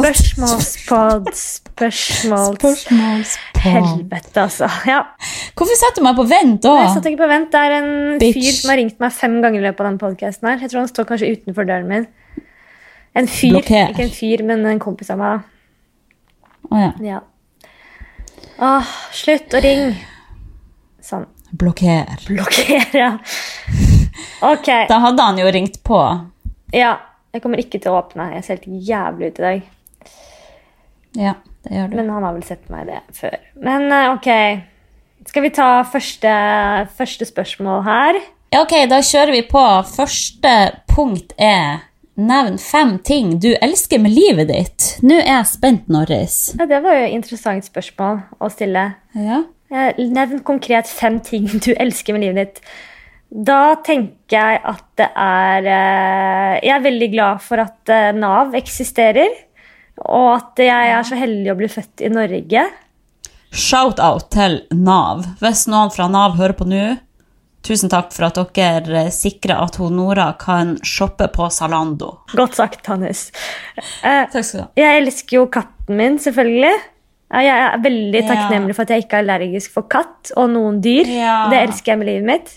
[0.01, 1.29] spørsmålspod.
[1.31, 1.31] Spørsmålspod.
[1.77, 2.57] Spørsmåls...
[2.59, 3.61] Spørsmålspod.
[3.63, 4.67] Helvete, altså.
[4.87, 5.05] Ja.
[5.55, 6.75] Hvorfor setter du meg på vent da?
[6.81, 7.55] Jeg satt ikke på vent.
[7.55, 8.35] Det er en Bitch.
[8.35, 10.59] fyr som har ringt meg fem ganger i løpet av den podcasten her.
[10.59, 12.11] Jeg tror han står kanskje utenfor døren min.
[13.15, 13.61] En fyr.
[13.61, 13.95] Blokker.
[13.95, 15.49] Ikke en fyr, men en kompis av meg.
[16.67, 16.93] Å ja.
[17.15, 17.25] Ja.
[18.59, 19.95] Åh, slutt å ringe.
[21.51, 22.17] Blokker.
[22.29, 23.13] Blokker, ja.
[24.45, 24.69] Ok.
[24.93, 26.01] Da hadde han jo ringt på.
[26.75, 26.97] Ja.
[27.33, 28.31] Jeg kommer ikke til å åpne.
[28.39, 29.67] Jeg ser helt jævlig ut i dag.
[31.19, 31.35] Ja,
[31.67, 31.97] det gjør du.
[32.01, 33.37] Men han har vel sett meg det før.
[33.65, 34.29] Men eh, ok.
[35.29, 36.33] Skal vi ta første,
[36.97, 38.21] første spørsmål her?
[38.55, 39.65] Ja, ok, da kjører vi på.
[39.93, 40.55] Første
[40.89, 41.85] punkt er
[42.19, 44.87] Nevn fem ting du elsker med livet ditt.
[45.07, 46.39] Nå er jeg spent, Norris.
[46.59, 48.89] Ja, det var jo et interessant spørsmål å stille.
[49.15, 49.45] Ja.
[49.71, 52.63] Eh, Nevn konkret fem ting du elsker med livet ditt.
[53.29, 58.57] Da tenker jeg at det er eh, Jeg er veldig glad for at eh, Nav
[58.57, 59.35] eksisterer.
[60.09, 62.63] Og at jeg er så heldig å bli født i Norge.
[63.51, 65.25] Shout-out til Nav.
[65.43, 66.83] Hvis noen fra Nav hører på nå,
[67.67, 72.13] tusen takk for at dere sikrer at hun Nora kan shoppe på Zalando.
[72.39, 73.27] Godt sagt, Hannes.
[73.77, 74.69] Eh, Takk skal du ha.
[74.79, 76.77] Jeg elsker jo katten min, selvfølgelig.
[77.29, 80.81] Ja, Jeg er veldig takknemlig for at jeg ikke er allergisk for katt og noen
[80.85, 81.05] dyr.
[81.53, 82.55] Det elsker jeg med livet mitt.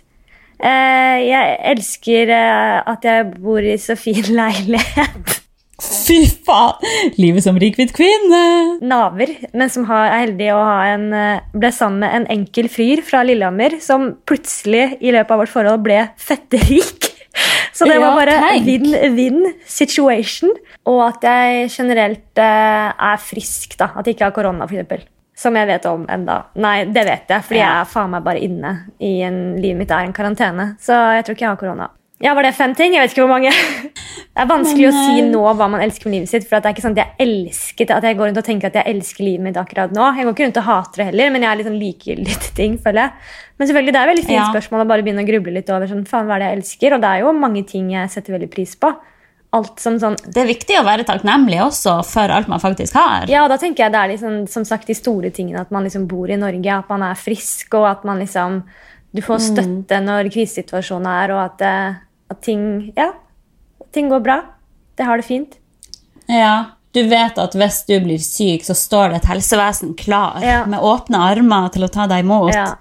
[0.62, 5.38] Eh, Jeg elsker eh, at jeg bor i så fin leilighet.
[5.82, 6.78] Fy faen!
[7.18, 8.42] Livet som rik hvit kvinne.
[8.86, 12.70] Naver, men som har, er heldig å ha en eh, ble sammen med en enkel
[12.72, 17.11] fyr fra Lillehammer som plutselig i løpet av vårt forhold ble fetterik.
[17.78, 20.52] Så det var bare win-win situation.
[20.90, 23.92] Og at jeg generelt eh, er frisk, da.
[23.96, 25.08] At jeg ikke har korona, f.eks.
[25.42, 26.42] Som jeg vet om enda.
[26.62, 29.94] Nei, det vet jeg, fordi jeg er faen meg bare inne i en Livet mitt
[29.96, 30.74] er en karantene.
[30.84, 31.88] Så jeg tror ikke jeg har korona.
[32.22, 32.94] Ja, Var det fem ting?
[32.94, 33.52] Jeg vet ikke hvor mange.
[34.32, 36.46] Det er vanskelig Men, å si eh, nå hva man elsker med livet sitt.
[36.48, 38.70] For det er ikke sånn at jeg elsker det, at jeg går rundt og tenker
[38.70, 40.06] at jeg elsker livet mitt akkurat nå.
[40.16, 42.54] Jeg går ikke rundt og hater det heller, men jeg er litt sånn likegyldig til
[42.56, 43.12] ting, føler jeg.
[43.60, 44.46] Men selvfølgelig, det er et veldig fint Ja.
[44.54, 46.96] spørsmål å bare begynne å gruble litt over sånn, faen, hva er det jeg elsker.
[46.96, 48.92] Og det er jo mange ting jeg setter veldig pris på.
[49.52, 53.28] Alt som sånn Det er viktig å være takknemlig også for alt man faktisk har.
[53.28, 55.60] Ja, og da tenker jeg det er liksom, som sagt de store tingene.
[55.60, 58.62] At man liksom bor i Norge, at man er frisk, og at man liksom
[59.12, 62.00] Du får støtte når krisesituasjonen er, og at, eh,
[62.32, 63.12] at ting Ja,
[63.94, 64.40] ting går bra.
[64.98, 65.58] Det har det fint.
[66.30, 70.66] Ja, Du vet at hvis du blir syk, så står det et helsevesen klar Ja.
[70.68, 72.52] med åpne armer til å ta deg imot.
[72.54, 72.74] Ja,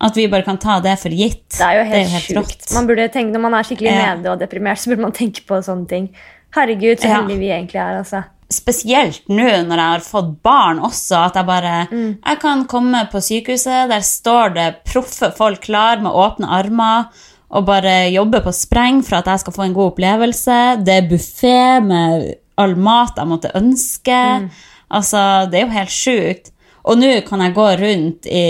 [0.00, 1.48] At vi bare kan ta det for gitt.
[1.58, 2.36] det er jo helt, sjukt.
[2.36, 2.72] rått.
[2.74, 4.14] Man burde tenke, når man er skikkelig Ja.
[4.14, 6.08] nede og deprimert, så burde man tenke på sånne ting.
[6.54, 8.24] Herregud, så heldige vi egentlig er, altså.
[8.48, 12.18] Spesielt nå når jeg har fått barn også, at jeg bare Mm.
[12.24, 17.08] Jeg kan komme på sykehuset, der står det proffe folk klar med åpne armer
[17.50, 20.58] og bare jobbe på spreng for at jeg skal få en god opplevelse.
[20.84, 24.18] Det er buffé med all mat jeg måtte ønske.
[24.42, 24.50] Mm.
[24.90, 26.52] Altså, det er jo helt sjukt.
[26.88, 28.44] Og nå kan jeg gå rundt i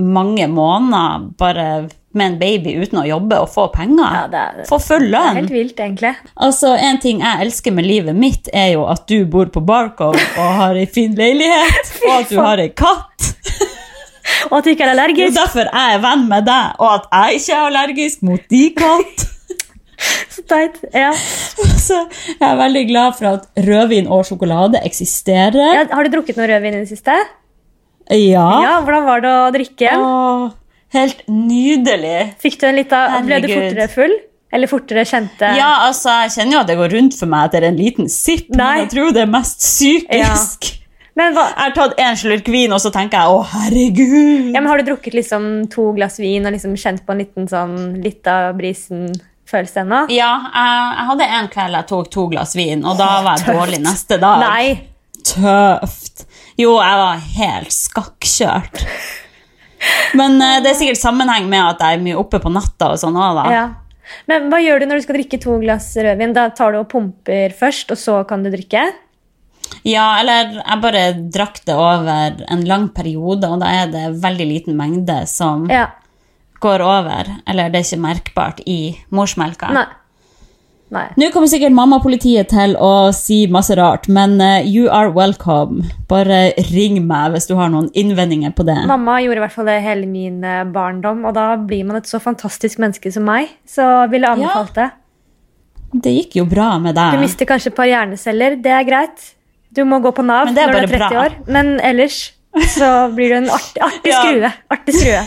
[0.00, 1.66] mange måneder bare
[2.14, 4.16] med en baby uten å jobbe og få penger.
[4.16, 5.34] Ja, det er- få full lønn.
[5.34, 6.14] Det er helt vilt, egentlig.
[6.36, 10.20] Altså, En ting jeg elsker med livet mitt, er jo at du bor på Barcode
[10.38, 13.34] og har ei fin leilighet, og at du har ei katt.
[14.50, 17.06] Og at du ikke er Det er derfor jeg er venn med deg, og at
[17.12, 19.24] jeg ikke er allergisk mot de katt.
[20.34, 20.80] Så teit.
[20.92, 21.12] Ja.
[21.14, 25.78] Så jeg er veldig glad for at rødvin og sjokolade eksisterer.
[25.78, 27.14] Ja, har du drukket noe rødvin i det siste?
[28.10, 28.48] Ja.
[28.64, 29.94] Ja, Hvordan var det å drikke?
[29.96, 30.44] Åh,
[30.96, 32.34] helt nydelig.
[32.42, 34.16] Fikk du en lita, Ble du fortere full?
[34.54, 37.66] Eller fortere kjente Ja, altså, jeg kjenner jo at det går rundt for meg etter
[37.66, 38.58] en liten sipp, Nei.
[38.60, 40.68] men jeg tror det er mest psykisk.
[41.14, 44.48] Men, hva, Jeg har tatt en slurk vin, og så tenker jeg å, herregud.
[44.54, 47.46] ja, men Har du drukket liksom to glass vin og liksom kjent på en liten
[47.50, 50.00] sånn litt av brisen-følelse ennå?
[50.14, 53.46] Ja, jeg, jeg hadde en kveld jeg tok to glass vin, og da var jeg
[53.46, 53.60] Tøft.
[53.60, 54.42] dårlig neste dag.
[54.48, 54.66] Nei.
[55.24, 56.26] Tøft.
[56.58, 58.82] Jo, jeg var helt skakkjørt.
[60.18, 63.00] Men uh, det er sikkert sammenheng med at jeg er mye oppe på natta og
[63.00, 63.46] sånn òg, da.
[63.52, 63.64] Ja.
[64.30, 66.34] Men hva gjør du når du skal drikke to glass rødvin?
[66.36, 68.84] Da tar du og pumper først, og så kan du drikke?
[69.84, 71.02] Ja, eller jeg bare
[71.34, 75.86] drakk det over en lang periode, og da er det veldig liten mengde som Ja.
[76.60, 77.28] går over.
[77.46, 79.72] Eller det er ikke merkbart i morsmelka.
[79.72, 79.84] Nei.
[80.94, 81.08] Nei.
[81.18, 85.82] Nå kommer sikkert mammapolitiet til å si masse rart, men eh, you are welcome.
[86.08, 88.76] Bare ring meg hvis du har noen innvendinger på det.
[88.86, 92.06] Mamma gjorde i hvert fall det hele min eh, barndom, og da blir man et
[92.10, 93.50] så fantastisk menneske som meg.
[93.66, 94.90] Så ville jeg anbefalt det.
[96.04, 97.16] Det gikk jo bra med deg.
[97.16, 99.32] Du mister kanskje et par hjerneceller, det er greit.
[99.74, 101.08] Du må gå på Nav når du er 30 bra.
[101.24, 102.18] år, men ellers
[102.70, 104.20] så blir du en artig, artig Ja.
[104.22, 104.50] skrue.
[104.76, 105.24] Artig skrue.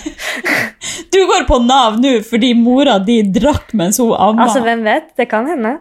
[1.13, 4.45] Du går på Nav nå fordi mora di drakk mens hun amma.
[4.47, 5.09] Altså, hvem vet?
[5.19, 5.77] Det kan hende.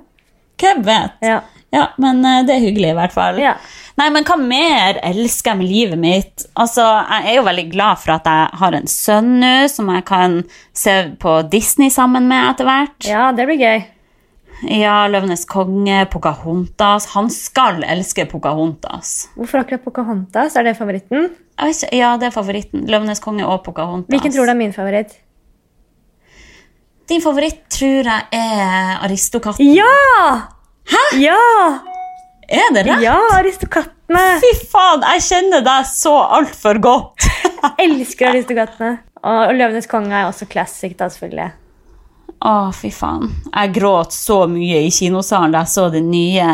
[0.60, 1.18] Hvem vet?
[1.22, 1.40] Ja.
[1.74, 3.38] Ja, men eh, det er hyggelig i hvert fall.
[3.42, 3.56] Ja.
[3.98, 6.44] Nei, men hva mer elsker jeg med livet mitt?
[6.56, 10.04] Altså, jeg er jo veldig glad for at jeg har en sønn nå, som jeg
[10.08, 10.38] kan
[10.76, 12.96] se på Disney sammen med etter hvert.
[13.08, 13.84] ja, det blir gøy.
[14.64, 17.10] Ja, Løvenes konge, Pocahontas.
[17.12, 19.28] Han skal elske Pocahontas.
[19.36, 20.56] Hvorfor akkurat Pocahontas?
[20.56, 21.28] Er det favoritten?
[21.92, 22.86] Ja, det er favoritten.
[22.88, 24.08] Løvenes konge og Pocahontas.
[24.14, 25.18] Hvilken tror du er min favoritt?
[27.06, 29.74] Din favoritt tror jeg er Aristokatten.
[29.76, 30.48] Ja!
[30.90, 31.02] Hæ?
[31.20, 31.36] Ja!
[32.48, 33.02] Er det rett?
[33.04, 34.24] Ja, Aristokattene!
[34.42, 37.26] Fy faen, jeg kjenner deg så altfor godt.
[37.26, 38.96] jeg Elsker Aristokattene.
[39.26, 41.52] Og Løvenes konge er også classic, da, selvfølgelig.
[42.46, 43.30] Å, fy faen.
[43.50, 46.46] Jeg gråt så mye i kinosalen da jeg så den nye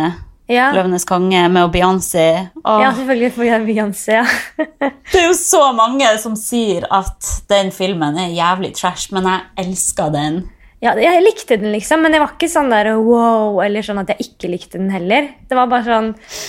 [0.51, 2.25] Ja, Løvenes konge med Beyoncé.
[2.65, 4.17] Ja selvfølgelig får jeg Beyoncé.
[4.23, 4.25] Ja.
[5.13, 9.67] Det er jo så mange som sier at den filmen er jævlig trash, men jeg
[9.67, 10.43] elsker den.
[10.83, 14.09] ja, jeg likte den, liksom, men det var ikke sånn der wow, eller sånn at
[14.15, 15.29] jeg ikke likte den heller.
[15.49, 16.09] Det var bare sånn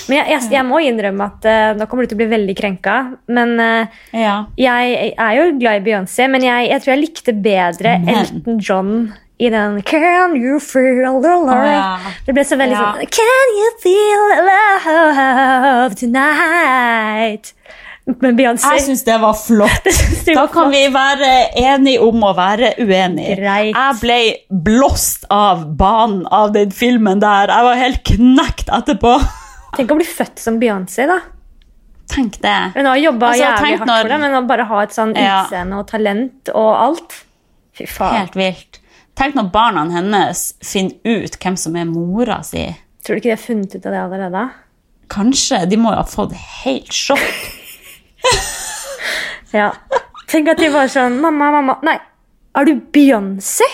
[0.10, 2.56] Men jeg, jeg, jeg må innrømme at uh, nå kommer du til å bli veldig
[2.58, 2.96] krenka,
[3.30, 4.40] men uh, Ja.
[4.58, 8.16] jeg er jo glad i Beyoncé, men jeg, jeg tror jeg likte bedre Men.
[8.24, 8.96] Elton John
[9.40, 11.56] i den Can you feel the love?
[11.58, 12.14] Å, ja.
[12.26, 12.94] Det ble så veldig Ja.
[12.94, 17.54] sånn Can you feel the love tonight?
[18.20, 18.68] Men Beyoncé.
[18.76, 19.86] Jeg syns det var flott.
[20.26, 23.38] det Da kan kan vi være enige om å være uenige.
[23.40, 23.78] Greit.
[23.78, 24.18] Jeg ble
[24.68, 27.48] blåst av banen av den filmen der.
[27.48, 29.14] Jeg var helt knekt etterpå.
[29.78, 31.22] Tenk å bli født som Beyoncé, da.
[32.12, 32.58] Tenk det.
[32.76, 35.16] Hun har jobba Altså, jævlig hardt når- for det, men å bare ha et sånn
[35.16, 35.40] Ja.
[35.80, 37.22] og talent og alt
[37.74, 38.20] Fy faen.
[38.20, 38.73] Helt vilt.
[39.20, 42.66] Tenk når barna hennes finner ut hvem som er mora si.
[43.06, 44.44] Tror du ikke de har funnet ut av det allerede?
[45.14, 45.60] Kanskje.
[45.70, 47.28] De må jo ha fått helt sjokk.
[49.54, 49.68] Ja.
[50.32, 51.94] Tenk at de var sånn Mamma, mamma Nei,
[52.58, 53.68] er du Beyoncé?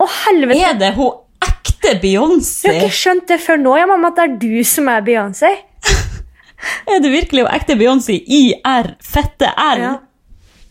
[0.00, 0.62] Å, helvete!
[0.70, 2.70] Er det hun ekte Beyoncé?
[2.70, 5.04] Jeg har ikke skjønt det før nå, ja, mamma, at det er du som er
[5.04, 5.50] Beyoncé.
[6.88, 8.16] Er det virkelig hun ekte Beyoncé?
[8.22, 9.82] IR, fette R?
[9.82, 9.92] Ja.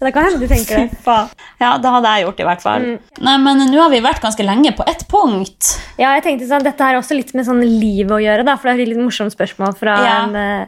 [0.02, 1.18] Det kan hende du tenker det.
[1.62, 2.86] Ja, det hadde jeg gjort i hvert fall.
[3.22, 5.76] Nei, men nå har vi vært ganske lenge på ett punkt.
[6.02, 8.72] Ja, jeg tenkte sånn, Dette har også litt med sånn livet å gjøre, da, for
[8.72, 10.16] det er et litt morsomt spørsmål fra Ja.
[10.24, 10.66] en, eh,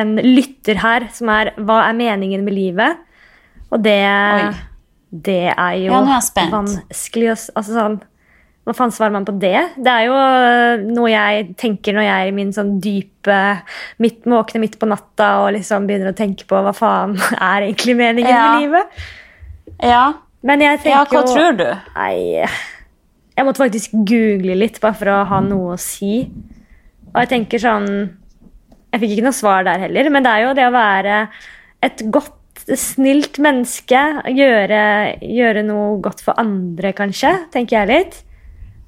[0.00, 2.96] en lytter her, som er Hva er meningen med livet?
[3.70, 4.54] Og det, Oi.
[5.12, 8.00] det er jo Ja, vanskelig å altså sånn,
[8.68, 9.56] Hva faen svarer man på det?
[9.80, 13.38] Det er jo eh, noe jeg tenker når jeg er i min sånn dype
[14.04, 17.16] midt, Våkner midt på natta og liksom begynner å tenke på hva faen
[17.50, 18.42] er egentlig meningen Ja.
[18.52, 19.00] med livet.
[19.80, 20.02] Ja,
[20.44, 21.66] Men jeg tenker ja hva jo tror du?
[21.96, 22.44] Nei
[23.36, 26.26] Jeg måtte faktisk google litt bare for å ha noe å si.
[27.10, 27.88] Og jeg tenker sånn
[28.92, 31.18] Jeg fikk ikke noe svar der heller, men det er jo det å være
[31.82, 32.36] et godt,
[32.76, 34.00] snilt menneske.
[34.36, 34.80] Gjøre,
[35.24, 38.18] gjøre noe godt for andre, kanskje, tenker jeg litt.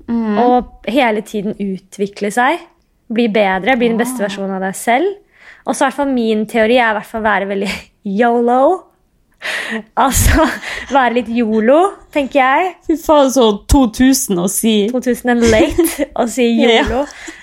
[0.09, 2.63] Og hele tiden utvikle seg.
[3.13, 5.19] Bli bedre, bli den beste versjonen av deg selv.
[5.69, 7.73] Og så min teori er i hvert fall være veldig
[8.21, 8.63] yolo.
[10.05, 10.45] Altså
[10.93, 11.79] være litt yolo,
[12.15, 12.69] tenker jeg.
[12.87, 14.73] Fy faen, så 2000 å si.
[14.93, 17.01] 2000 and late å si yolo.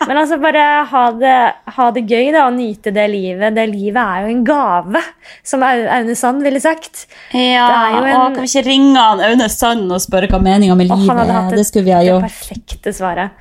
[0.07, 1.35] Men altså bare ha det,
[1.75, 3.55] ha det gøy da, og nyte det livet.
[3.57, 5.01] Det livet er jo en gave,
[5.43, 7.05] som Aune Sand ville sagt.
[7.35, 10.91] Ja, en- og kan vi ikke ringe han Aune Sand og spørre hva meninga med
[10.95, 11.47] Og livet er?
[11.49, 13.31] et- Det skulle vi ha det perfekte svaret.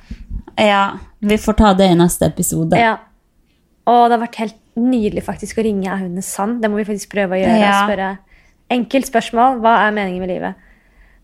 [0.59, 2.77] Ja, Vi får ta det i neste episode.
[2.79, 2.97] Ja.
[3.87, 6.61] Og det har vært helt nydelig faktisk å ringe Aune Sand.
[6.61, 7.59] Det må vi faktisk prøve å gjøre.
[7.59, 7.79] Ja.
[7.87, 8.09] Spørre
[8.69, 9.59] Enkelt spørsmål.
[9.63, 10.65] Hva er meningen med livet?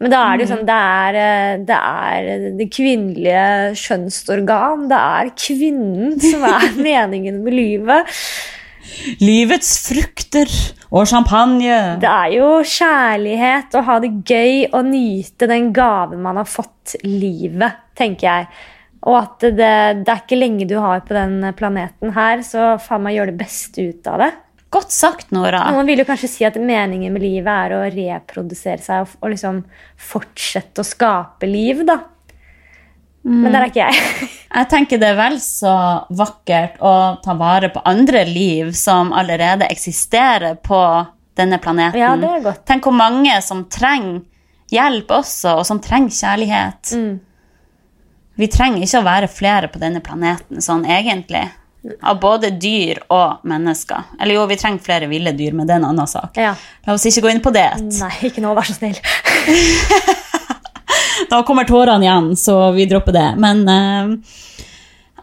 [0.01, 3.45] Men da er det jo sånn, det er, eh, det er det kvinnelige
[3.79, 4.89] kjønnsorgan.
[4.91, 8.11] Det er kvinnen som er meningen med livet.
[9.23, 10.51] Livets frukter
[10.91, 11.95] og champagne.
[12.01, 16.97] Det er jo kjærlighet å ha det gøy og nyte den gaven man har fått
[17.07, 18.49] livet, tenker jeg.
[19.05, 23.05] Og at det, det er ikke lenge du har på den planeten her, så faen
[23.05, 24.31] meg gjør det beste ut av det.
[24.75, 25.63] Godt sagt, Nora.
[25.71, 29.31] man vil jo kanskje si at meningen med livet er å reprodusere seg og, og
[29.31, 29.61] liksom
[30.11, 32.01] fortsette å skape liv, da.
[33.25, 34.29] Men der er ikke jeg.
[34.55, 35.71] Jeg tenker det er vel så
[36.13, 40.79] vakkert å ta vare på andre liv som allerede eksisterer på
[41.35, 41.99] denne planeten.
[41.99, 42.61] Ja, det er godt.
[42.69, 44.21] Tenk hvor mange som trenger
[44.71, 46.93] hjelp også, og som trenger kjærlighet.
[46.95, 47.17] Mm.
[48.39, 51.43] Vi trenger ikke å være flere på denne planeten sånn egentlig.
[52.01, 54.15] Av både dyr og mennesker.
[54.19, 56.37] Eller jo, vi trenger flere ville dyr, men det er en annen sak.
[56.41, 56.55] Ja.
[56.87, 57.67] La oss ikke gå inn på det.
[57.99, 58.97] Nei, ikke nå, vær så snill.
[61.29, 63.27] Da kommer tårene igjen, så vi dropper det.
[63.41, 64.35] Men uh,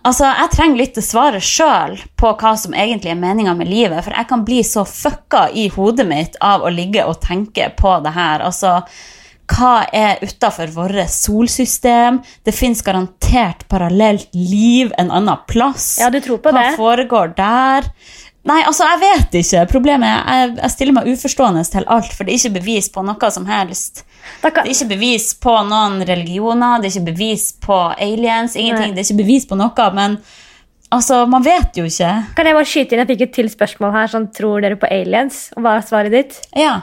[0.02, 4.02] altså, jeg trenger litt det svaret sjøl på hva som egentlig er meninga med livet.
[4.04, 7.98] For jeg kan bli så fucka i hodet mitt av å ligge og tenke på
[8.04, 8.46] det her.
[8.48, 8.80] Altså,
[9.50, 12.20] hva er utafor vårt solsystem?
[12.44, 15.96] Det fins garantert parallelt liv en annen plass.
[16.00, 16.76] Ja, du tror på hva det?
[16.78, 17.88] foregår der?
[18.48, 19.66] Nei, altså, jeg vet ikke.
[19.70, 23.04] Problemet er jeg, jeg stiller meg uforstående til alt, for det er ikke bevis på
[23.06, 24.02] noe som helst.
[24.42, 28.90] Det er ikke bevis på noen religioner, det er ikke bevis på aliens, ingenting.
[28.90, 28.96] Nei.
[28.96, 30.18] Det er ikke bevis på noe, men
[30.90, 32.10] altså, man vet jo ikke.
[32.34, 33.04] kan jeg bare skyte inn?
[33.04, 34.10] Jeg fikk et til spørsmål her.
[34.10, 35.44] Sånn, tror dere på aliens?
[35.54, 36.42] Og hva er svaret ditt?
[36.58, 36.80] Ja.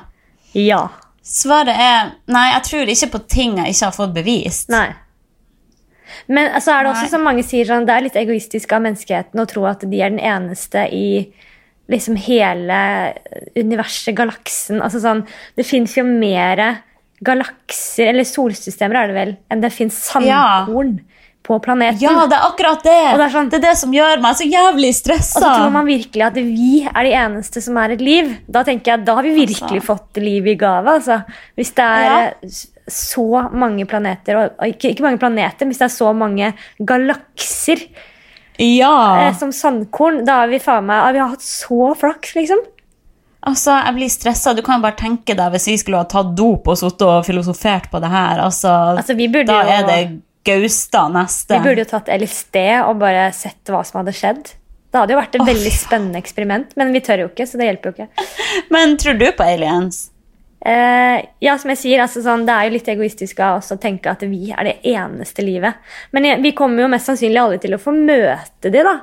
[0.56, 0.86] Ja.
[1.30, 4.72] Svaret er nei, jeg tror ikke på ting jeg ikke har fått bevist.
[4.74, 4.88] Nei.
[6.30, 7.12] Men så er det også Nei.
[7.12, 10.14] som mange sier sånn, det er litt egoistisk av menneskeheten å tro at de er
[10.14, 11.30] den eneste i
[11.90, 12.80] liksom hele
[13.58, 14.82] universet, galaksen.
[14.86, 15.24] Altså sånn,
[15.58, 16.82] det fins jo mer
[17.26, 20.98] galakser, eller solsystemer er det vel, enn det fins sandkorn
[21.50, 22.04] på planeten.
[22.06, 22.96] Ja, det er akkurat det.
[23.18, 25.40] Det er sånn- det er det som gjør meg så jævlig stressa.
[25.40, 28.36] Og så tror man virkelig at vi er de eneste som er et liv.
[28.50, 29.88] Da tenker jeg, da har vi virkelig Altså.
[29.90, 30.86] fått liv i gave.
[31.00, 31.24] Altså.
[31.58, 32.20] Hvis det er Ja.
[32.28, 32.50] eh,
[32.90, 37.84] så mange planeter, og, ikke, ikke mange planeter, men hvis det er så mange galakser
[38.60, 39.28] Ja.
[39.28, 42.58] eh, som sandkorn, da har vi faen meg har vi hatt så flaks, liksom.
[43.48, 44.54] Altså, jeg blir stressa.
[44.54, 47.24] Du kan jo bare tenke deg hvis vi skulle ha tatt dop og sittet og
[47.26, 48.42] filosofert på det her.
[48.44, 51.58] Altså, Altså, vi burde da jo- er det Gaustad neste.
[51.58, 54.54] Vi burde jo tatt LSD og bare sett hva som hadde skjedd.
[54.90, 57.60] Det hadde jo vært et oh, veldig spennende eksperiment, men vi tør jo ikke, så
[57.60, 58.30] det hjelper jo ikke.
[58.74, 60.08] Men tror du på aliens?
[60.60, 63.78] Uh, ja, som jeg sier, altså sånn, Det er jo litt egoistisk av oss å
[63.80, 65.78] tenke at vi er det eneste livet.
[66.16, 68.98] Men vi kommer jo mest sannsynlig alle til å få møte de, da.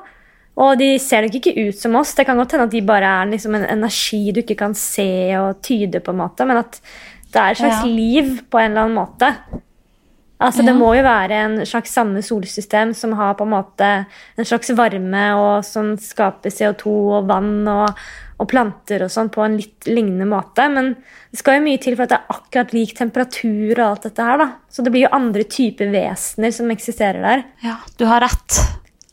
[0.56, 2.14] Og de ser nok ikke ut som oss.
[2.16, 5.08] Det kan godt hende at de bare er liksom en energi du ikke kan se
[5.38, 6.80] og tyde, på en måte, men at
[7.30, 7.92] det er et slags Ja.
[7.92, 9.32] liv på en eller annen måte.
[10.38, 13.90] Altså, Det må jo være en slags samme solsystem som har på en måte
[14.36, 17.88] en slags varme, og som skaper CO2 og vann og,
[18.38, 20.66] og planter og sånn på en litt lignende måte.
[20.68, 20.90] Men
[21.32, 24.26] det skal jo mye til for at det er akkurat lik temperatur og alt dette
[24.28, 24.36] her.
[24.44, 24.48] da.
[24.68, 27.46] Så det blir jo andre typer vesener som eksisterer der.
[27.64, 28.60] Ja, du har rett.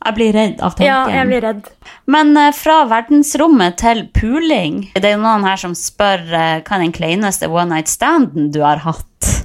[0.04, 1.14] Jeg blir redd av Ja, tanken.
[1.16, 1.68] jeg blir redd.
[2.12, 6.76] Men eh, fra verdensrommet til puling Det er jo noen her som spør eh, hva
[6.76, 9.43] er den kleineste one night standen du har hatt.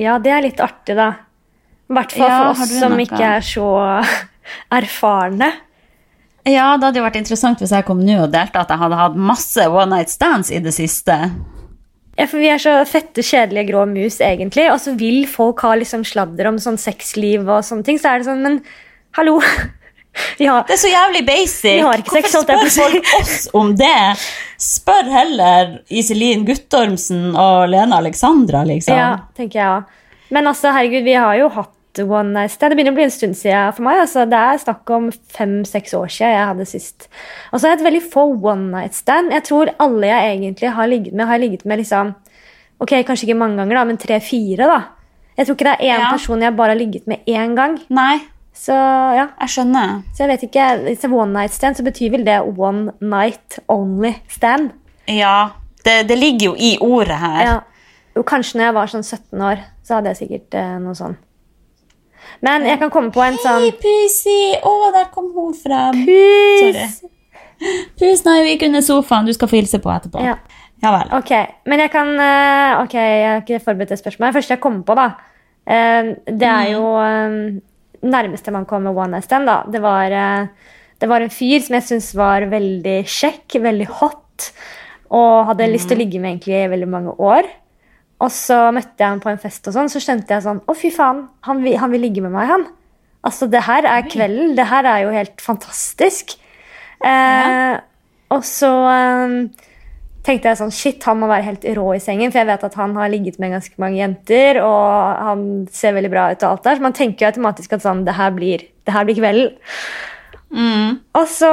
[0.00, 1.10] Ja, det er litt artig, da.
[1.90, 3.04] I hvert fall Ja, for oss som noe?
[3.04, 3.66] ikke er så
[4.80, 5.50] erfarne.
[6.44, 8.98] Ja, det hadde jo vært interessant hvis jeg kom nå og delte at jeg hadde
[9.00, 11.16] hatt masse one night stands i det siste.
[12.18, 14.68] Ja, for Vi er så fette, kjedelige grå mus, egentlig.
[14.70, 17.98] Og så vil folk ha liksom sladder om sånn sexliv og sånne ting.
[17.98, 18.60] Så er det sånn, men
[19.18, 19.40] hallo!
[20.38, 21.80] Har, Det er så jævlig basic.
[22.10, 23.94] Sex, Hvorfor spør folk oss om det?
[24.58, 28.94] Spør heller Iselin Guttormsen og Lena Alexandra, liksom.
[28.96, 30.00] ja, tenker jeg også.
[30.30, 31.70] Men altså, herregud, vi har jo hatt
[32.02, 32.72] one night stand.
[32.72, 34.00] Det begynner å bli en stund siden for meg.
[34.02, 34.24] altså.
[34.26, 37.08] Det er snakk om fem-seks år siden jeg hadde sist.
[37.52, 39.30] Og så har jeg et veldig få one night stand.
[39.34, 42.14] Jeg tror alle jeg egentlig har ligget med, har ligget med liksom
[42.82, 44.66] Ok, kanskje ikke mange ganger, da, men tre-fire.
[44.66, 44.80] da.
[45.38, 46.08] Jeg tror ikke det er én Ja.
[46.10, 47.78] person jeg bare har ligget med én gang.
[47.88, 48.18] Nei,
[48.54, 50.00] Så ja, jeg skjønner.
[50.14, 53.58] så jeg vet ikke, det er one night stand, så betyr vel det one night
[53.68, 54.70] only stand.
[55.10, 55.50] Ja,
[55.84, 57.40] det, det ligger jo i ordet her.
[57.42, 57.56] Ja.
[58.14, 61.16] Jo, kanskje når jeg var sånn 17 år, så hadde jeg sikkert eh, noe sånn.
[62.46, 64.38] Men jeg kan komme på en sånn Hei, Pussy!
[64.62, 66.04] Å, der kom hun frem.
[66.06, 67.02] Pus!
[67.98, 69.26] Pus, nei, vi gikk under sofaen.
[69.26, 70.22] Du skal få hilse på etterpå.
[70.24, 70.38] Ja.
[70.84, 71.12] Ja vel.
[71.16, 71.30] Ok,
[71.70, 74.32] men jeg kan eh, Ok, jeg har ikke forberedt det spørsmålet.
[74.32, 75.06] Det første jeg kommer på, da,
[75.64, 77.38] eh, det er jo eh,
[78.04, 79.62] nærmeste man kom med one night stand, da.
[79.70, 80.46] Det var, eh,
[81.00, 84.50] det var en fyr som jeg syns var veldig kjekk, veldig hot,
[85.14, 87.48] og hadde lyst til å ligge med egentlig i veldig mange år.
[88.24, 90.74] Og så møtte jeg ham på en fest, og sånn, så skjønte jeg sånn Å,
[90.78, 92.66] fy faen, han vil, han vil ligge med meg, han.
[93.24, 94.54] Altså, det her er kvelden.
[94.56, 96.36] Det her er jo helt fantastisk.
[97.04, 97.80] Eh,
[98.34, 99.34] Og så eh,
[100.24, 102.78] tenkte jeg sånn Shit, han må være helt rå i sengen, for jeg vet at
[102.80, 106.66] han har ligget med ganske mange jenter, og han ser veldig bra ut og alt
[106.66, 106.80] der.
[106.80, 109.56] Så man tenker jo automatisk at sånn Det her blir, det her blir kvelden.
[110.54, 111.00] Mm.
[111.18, 111.50] Og så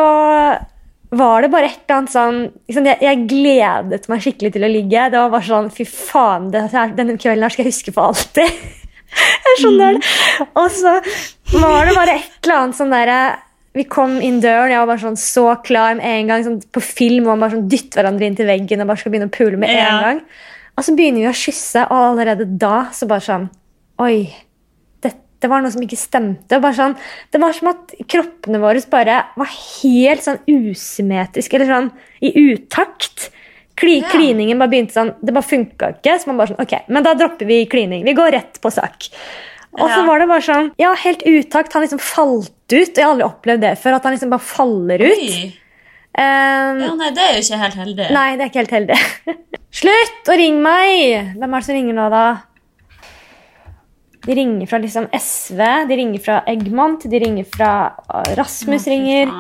[1.11, 2.37] var det bare et eller annet sånn
[2.69, 5.07] liksom, jeg, jeg gledet meg skikkelig til å ligge.
[5.11, 8.61] Det var bare sånn Fy faen, det, denne kvelden her skal jeg huske for alltid.
[9.47, 10.11] jeg skjønner det.
[10.55, 10.95] Og så
[11.59, 13.21] var det bare et eller annet sånn derre
[13.73, 16.43] Vi kom inn døren, jeg var bare sånn så klar med en gang.
[16.43, 19.13] Sånn, på film og man bare sånn dytter hverandre inn til veggen og bare skal
[19.13, 19.87] begynne å pule med Ja.
[19.87, 20.21] en gang.
[20.77, 23.49] Og så begynner vi å kysse, og allerede da så bare sånn
[23.99, 24.33] Oi.
[25.41, 26.59] Det var noe som ikke stemte.
[26.77, 26.95] Sånn,
[27.33, 31.91] det var som at kroppene våre bare var helt sånn usymmetriske, eller sånn
[32.21, 33.31] i utakt.
[33.75, 34.09] Kli, Ja.
[34.09, 36.19] Kliningen bare begynte sånn, det bare funka ikke.
[36.19, 38.03] Så man bare sånn, ok, men da dropper vi klining.
[38.05, 39.09] Vi går rett på sak.
[39.79, 41.73] Og så var det bare sånn, ja, helt utakt.
[41.73, 42.91] Han liksom falt ut.
[42.91, 45.35] og Jeg har aldri opplevd det før, at han liksom bare faller ut.
[46.11, 48.07] Um, Ja, nei, det er jo ikke helt heldig.
[48.11, 48.97] Nei, det er ikke helt heldig.
[49.81, 51.35] Slutt å ringe meg!
[51.39, 52.23] Hvem er det som ringer nå, da?
[54.21, 57.71] De ringer fra liksom SV, de ringer fra Eggmont, de ringer fra
[58.11, 59.31] uh, Rasmus ringer.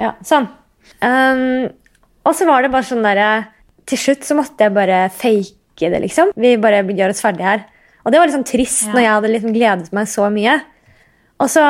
[0.00, 0.48] Ja, sånn.
[1.04, 1.68] Um,
[2.26, 3.28] og så var det bare sånn derre
[3.88, 6.32] Til slutt så måtte jeg bare fake det, liksom.
[6.36, 7.62] Vi bare gjør oss ferdig her.
[8.04, 8.92] Og det var liksom trist Ja.
[8.92, 10.60] når jeg hadde liksom gledet meg så mye.
[11.40, 11.62] Og så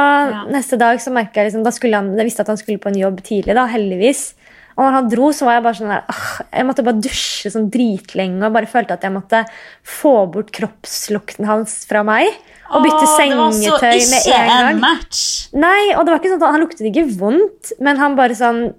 [0.50, 2.98] neste dag så merket jeg liksom, da han, Jeg visste at han skulle på en
[2.98, 4.34] jobb tidlig, da, heldigvis.
[4.78, 7.50] Og når han dro, så var jeg bare sånn der, ah, jeg måtte bare dusje
[7.52, 9.44] sånn dritlenge og bare følte at jeg måtte
[9.84, 12.30] få bort kroppslukten hans fra meg.
[12.70, 14.68] Og bytte Åh, sengetøy med Det var så ikke en gang.
[14.70, 15.22] en match.
[15.52, 18.74] Nei, og det var ikke sånn at Han luktet ikke vondt, men han bare sånn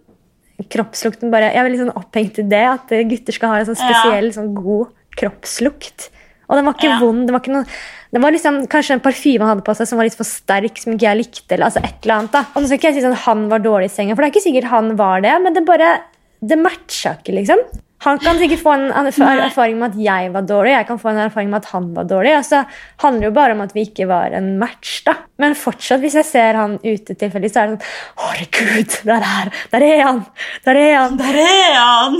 [0.71, 3.77] Kroppslukten bare Jeg er veldig sånn opphengt i det, at gutter skal ha en sånn
[3.79, 3.87] Ja.
[3.89, 4.87] spesiell, sånn god
[5.17, 6.09] kroppslukt.
[6.51, 6.99] Og den var ikke Ja.
[6.99, 7.25] vond.
[7.27, 7.65] Det var ikke noe
[8.11, 10.75] det var liksom kanskje en parfyme han hadde på seg som var litt for sterk,
[10.81, 11.55] som ikke jeg likte.
[11.55, 12.41] eller altså et eller annet da.
[12.51, 14.33] Og nå skal ikke jeg si sånn han var dårlig i senga, for det er
[14.35, 16.01] ikke sikkert han var det, men det bare
[16.43, 17.59] Det matcha ikke, liksom.
[18.01, 21.19] Han kan sikkert få en erfaring med at jeg var dårlig, jeg kan få en
[21.21, 22.31] erfaring med at han var dårlig.
[22.33, 22.65] Altså,
[23.03, 25.13] handler jo bare om at vi ikke var en match, da.
[25.37, 27.85] Men fortsatt, hvis jeg ser han ute tilfeldig, så er det sånn
[28.17, 30.25] Herregud, der er, der er han!
[30.65, 31.17] Der er han!
[31.21, 32.17] Der er han!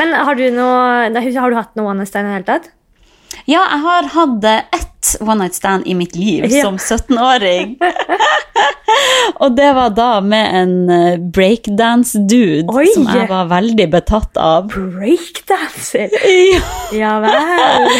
[0.00, 2.70] Men har du, noe, har du hatt noe one night stand i det hele tatt?
[3.50, 6.62] Ja, jeg har hatt ett one night stand i mitt liv Ja.
[6.62, 7.76] som 17-åring.
[9.42, 14.68] og det var da med en eh, breakdance-dude som jeg var veldig betatt av.
[14.74, 16.10] Breakdanser?
[16.52, 16.60] Ja.
[16.94, 17.90] Ja vel.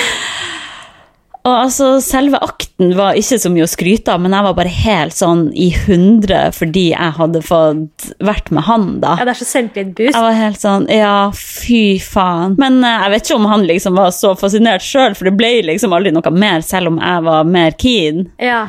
[1.49, 4.72] Og altså, selve akten var ikke så mye å skryte av, men jeg var bare
[4.74, 9.14] helt sånn i hundre fordi jeg hadde fått vært med han, da.
[9.16, 10.18] Ja, det er så selvtillitsboost.
[10.18, 12.59] Jeg var helt sånn Ja, fy faen.
[12.61, 15.55] Men uh, jeg vet ikke om han liksom var så fascinert sjøl, for det ble
[15.70, 18.26] liksom aldri noe mer, selv om jeg var mer keen.
[18.43, 18.66] Ja,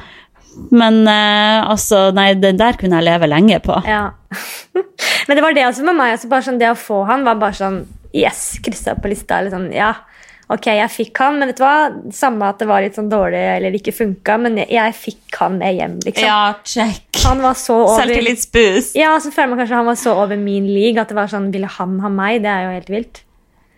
[0.72, 3.82] Men uh, altså, nei, den der kunne jeg leve lenge på.
[3.88, 4.12] ja.
[5.28, 6.14] Men det var det også med meg.
[6.16, 7.82] Altså bare sånn, det å få han var bare sånn
[8.16, 9.38] Yes, kryssa på lista.
[9.40, 9.94] Eller sånn, ja,
[10.52, 11.76] ok, jeg fikk han, men vet du hva?
[12.14, 15.58] Samme at det var litt sånn dårlig eller ikke funka, men jeg, jeg fikk han
[15.62, 16.28] med hjem, liksom.
[16.28, 17.08] Ja, check.
[17.24, 18.96] Han var så over Selvtillitsboost.
[19.00, 21.52] Ja, så føler man kanskje han var så over min league at det var sånn,
[21.56, 22.42] ville han ha meg?
[22.44, 23.24] Det er jo helt vilt.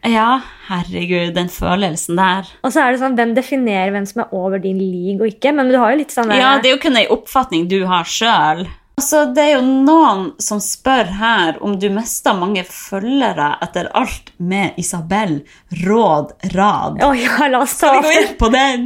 [0.03, 2.49] Ja, herregud, den følelsen der.
[2.67, 5.53] Og så er det sånn, hvem definerer hvem som er over din league og ikke?
[5.55, 7.85] Men du har jo litt sånn der- Ja, det er jo kun ei oppfatning du
[7.87, 8.65] har sjøl.
[9.03, 14.29] Altså, det er jo noen som spør her om du mista mange følgere etter alt
[14.39, 15.41] med Isabel
[15.81, 17.01] råd rad.
[17.03, 18.85] Oh, ja, la oss ta Skal vi gå inn på den?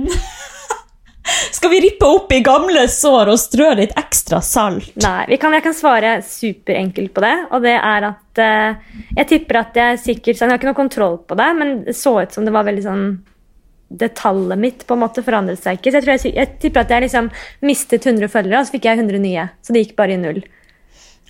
[1.59, 4.89] Skal vi rippe opp i gamle sår og strø litt ekstra salt?
[5.05, 7.35] Nei, vi kan, jeg kan svare superenkelt på det.
[7.51, 11.21] Og det er at uh, Jeg tipper at jeg sikkert Jeg har ikke noe kontroll
[11.29, 13.09] på det, men det så ut som det var veldig sånn
[13.87, 15.91] Det tallet mitt på en måte forandret seg ikke.
[15.91, 17.29] Så jeg, tror jeg, jeg tipper at jeg liksom
[17.65, 19.47] mistet 100 følgere, og så fikk jeg 100 nye.
[19.63, 20.41] Så det gikk bare i null.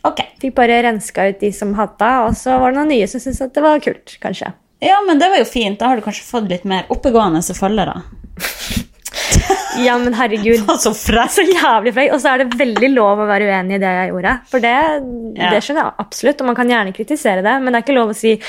[0.07, 0.23] Ok.
[0.41, 3.43] Fikk bare renska ut de som hata, og så var det noen nye som syntes
[3.45, 4.53] at det var kult, kanskje.
[4.83, 5.79] Ja, men det var jo fint.
[5.79, 8.01] Da har du kanskje fått litt mer oppegående følgere.
[9.85, 10.63] Ja, men herregud.
[10.81, 11.35] Så frekt!
[11.35, 12.13] Så jævlig frekk.
[12.15, 14.33] Og så er det veldig lov å være uenig i det jeg gjorde.
[14.49, 14.73] For det,
[15.37, 15.51] Ja.
[15.53, 18.09] det skjønner jeg absolutt, og man kan gjerne kritisere det, men det er ikke lov
[18.13, 18.39] å si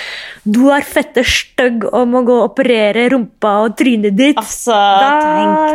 [0.49, 4.41] 'du er fette stygg og må gå og operere rumpa og trynet ditt'.
[4.41, 5.11] Altså, da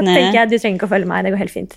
[0.01, 1.23] tenk tenker jeg du trenger ikke å følge meg.
[1.23, 1.75] Det går helt fint.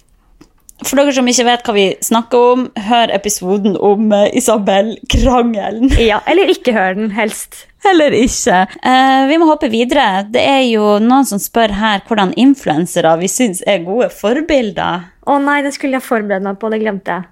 [0.85, 5.95] For dere som ikke vet hva vi snakker om, hør episoden om eh, Isabel-krangelen.
[6.03, 7.63] Ja, Eller ikke hør den, helst.
[7.87, 8.67] Eller ikke.
[8.85, 10.27] Eh, vi må hoppe videre.
[10.29, 15.09] Det er jo noen som spør her hvordan influensere vi syns er gode forbilder.
[15.27, 17.31] Å nei, det skulle jeg forberede meg på, det glemte jeg.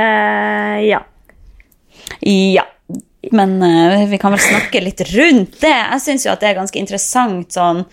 [0.00, 1.02] Eh, ja.
[2.24, 2.64] Ja.
[3.36, 5.74] Men eh, vi kan vel snakke litt rundt det.
[5.74, 7.84] Jeg syns jo at det er ganske interessant sånn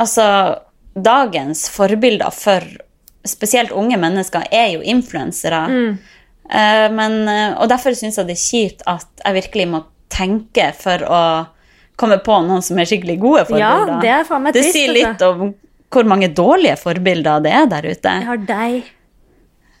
[0.00, 0.24] Altså,
[0.94, 2.62] dagens forbilder for
[3.26, 5.62] spesielt unge mennesker er jo influensere.
[5.68, 5.98] Mm.
[6.96, 11.04] men, eh, og derfor syns jeg det er kjipt at jeg virkelig må tenke for
[11.06, 11.20] å
[12.00, 13.44] komme på noen som er skikkelig gode Ja,
[13.76, 14.00] forbilder.
[14.02, 14.96] det er faen meg Det sier altså.
[14.98, 15.54] litt om
[15.90, 18.12] hvor mange dårlige forbilder det er der ute.
[18.18, 18.82] Jeg har deg.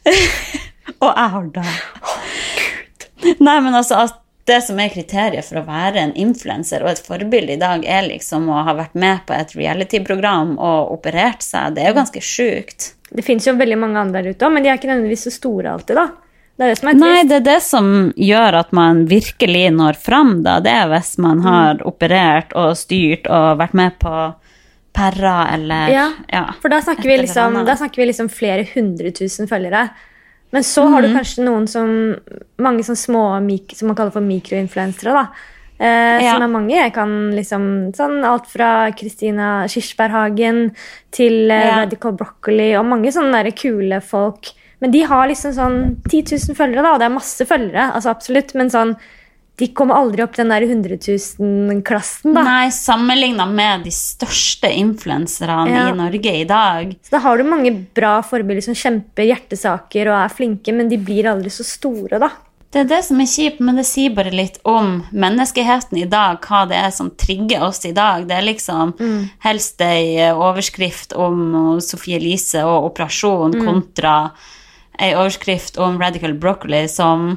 [1.00, 1.74] Og jeg har deg.
[3.40, 4.16] Nei, men altså at
[4.50, 8.08] det som er kriteriet for å være en influenser og et forbilde i dag, er
[8.08, 11.76] liksom å ha vært med på et reality-program og operert seg.
[11.76, 12.88] Det er jo ganske sjukt.
[13.12, 15.32] Det fins jo veldig mange andre der ute òg, men de er ikke nødvendigvis så
[15.34, 16.08] store alltid, da.
[16.60, 17.86] Det er det som er Nei, det er det som
[18.20, 20.58] gjør at man virkelig når fram, da.
[20.60, 24.14] Det er hvis man har operert og styrt og vært med på
[24.92, 29.10] perra eller Ja, ja, For da snakker, vi liksom, da snakker vi liksom flere hundre
[29.16, 29.88] tusen følgere.
[30.52, 31.08] Men så har Mhm.
[31.08, 32.16] du kanskje noen som
[32.58, 33.24] Mange sånn små
[33.74, 35.12] som man kaller for mikroinfluensere.
[35.14, 35.26] da.
[35.80, 36.34] Eh, Ja.
[36.34, 36.74] Som er mange.
[36.76, 40.74] Jeg kan liksom sånn Alt fra Kristina Kirsberghagen
[41.10, 41.76] til eh, Ja.
[41.84, 44.52] Radical Broccoli og mange sånne der kule folk.
[44.82, 47.92] Men de har liksom sånn 10 000 følgere, da, og det er masse følgere.
[47.94, 48.96] altså absolutt, Men sånn
[49.60, 52.32] de kommer aldri opp den der 100 000-klassen.
[52.32, 52.42] da.
[52.46, 55.88] Nei, sammenligna med de største influenserne Ja.
[55.90, 56.96] i Norge i dag.
[57.04, 60.96] Så da har du mange bra forbilder som kjemper hjertesaker og er flinke, men de
[60.96, 62.30] blir aldri så store, da.
[62.70, 66.38] Det er det som er kjipt, men det sier bare litt om menneskeheten i dag,
[66.44, 68.28] hva det er som trigger oss i dag.
[68.30, 68.92] Det er liksom
[69.42, 74.14] helst ei overskrift om Sofie Elise og operasjon kontra
[75.00, 77.32] ei overskrift om Radical Broccoli som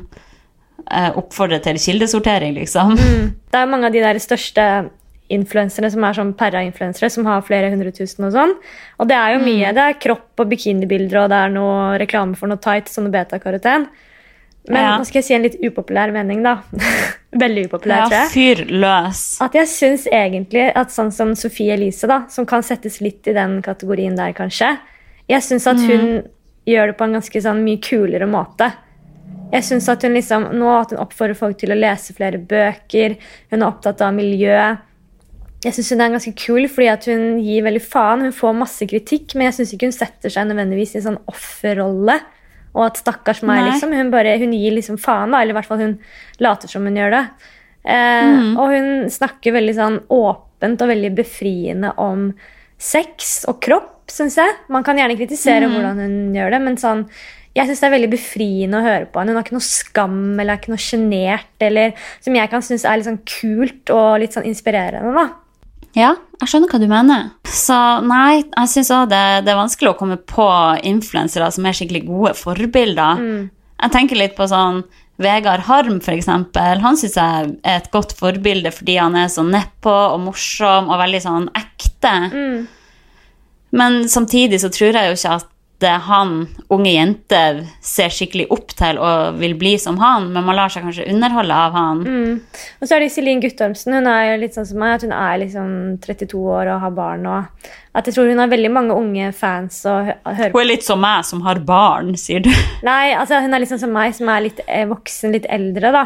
[0.92, 2.94] eh, oppfordrer til kildesortering, liksom.
[3.50, 4.68] Det er mange av de der største
[5.34, 8.58] influenserne som er sånn perra-influensere, som har flere hundre tusen og sånn.
[9.02, 9.74] Og det er jo mye.
[9.74, 13.88] Det er kropp og bikinibilder, og det er noe reklame for noe tight, sånne betakaroten.
[14.70, 14.98] Men Ja.
[14.98, 16.62] nå skal jeg si en litt upopulær mening, da.
[17.44, 18.30] Veldig upopulær, Ja, tror jeg.
[18.32, 19.24] fyr løs.
[19.42, 23.34] At jeg syns egentlig at sånn som Sophie Elise, da, som kan settes litt i
[23.34, 24.78] den kategorien der, kanskje
[25.30, 26.24] Jeg syns at hun
[26.68, 28.72] gjør det på en ganske sånn mye kulere måte.
[29.54, 33.16] Jeg synes at hun liksom, Nå at hun oppfordrer folk til å lese flere bøker,
[33.52, 34.78] hun er opptatt av miljø.
[35.64, 38.22] Jeg syns hun er ganske kul fordi at hun gir veldig faen.
[38.28, 41.22] Hun får masse kritikk, men jeg syns ikke hun setter seg nødvendigvis i en sånn
[41.32, 42.18] offerrolle.
[42.74, 43.92] Og at stakkars meg, liksom.
[43.94, 45.42] Hun, bare, hun gir liksom faen, da.
[45.42, 46.00] Eller i hvert fall hun
[46.40, 47.24] later som hun gjør det.
[47.86, 52.32] Eh, Og hun snakker veldig sånn åpent og veldig befriende om
[52.80, 54.56] sex og kropp, syns jeg.
[54.70, 55.74] Man kan gjerne kritisere Mm.
[55.76, 57.06] hvordan hun gjør det, men sånn
[57.56, 59.30] jeg synes det er veldig befriende å høre på henne.
[59.30, 61.94] Hun har ikke noe skam eller er ikke noe sjenert.
[62.20, 65.14] Som jeg kan synes er litt sånn kult og litt sånn inspirerende.
[65.14, 65.30] da.
[65.94, 67.26] Ja, jeg skjønner hva du mener.
[67.46, 67.78] Så
[68.08, 70.48] nei, jeg syns òg det, det er vanskelig å komme på
[70.90, 73.22] influensere som er skikkelig gode forbilder.
[73.84, 74.82] Jeg tenker litt på sånn
[75.22, 76.82] Vegard Harm, eksempel.
[76.82, 80.98] Han syns jeg er et godt forbilde fordi han er så nedpå og morsom og
[81.04, 82.14] veldig sånn ekte.
[83.74, 85.48] Men samtidig så tror jeg jo ikke at
[85.82, 90.70] han unge jenter ser skikkelig opp til og vil bli som han, men man lar
[90.72, 92.04] seg kanskje underholde av han.
[92.08, 92.42] Mm.
[92.80, 93.94] Og så er det Iselin Guttormsen.
[93.98, 95.74] Hun er jo litt sånn som meg, at hun er liksom
[96.06, 97.26] 32 år og har barn.
[97.28, 100.50] og at Jeg tror hun har veldig mange unge fans og hø.
[100.54, 102.52] Hun er litt som meg som har barn, sier du.
[102.90, 105.92] Nei, altså hun er litt sånn som meg, som er litt eh, voksen, litt eldre.
[105.92, 106.06] da.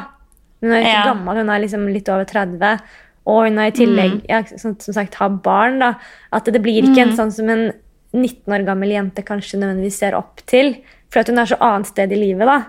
[0.63, 1.03] Hun er ikke Ja.
[1.13, 2.79] gammel, hun er liksom litt over 30.
[3.27, 5.77] Og hun har i tillegg ja, som, som sagt, har barn.
[5.79, 5.93] da.
[6.33, 7.67] At det blir ikke en sånn som en
[8.15, 10.75] 19 år gammel jente kanskje nødvendigvis ser opp til.
[11.11, 12.47] For at hun er så annet sted i livet.
[12.47, 12.59] da.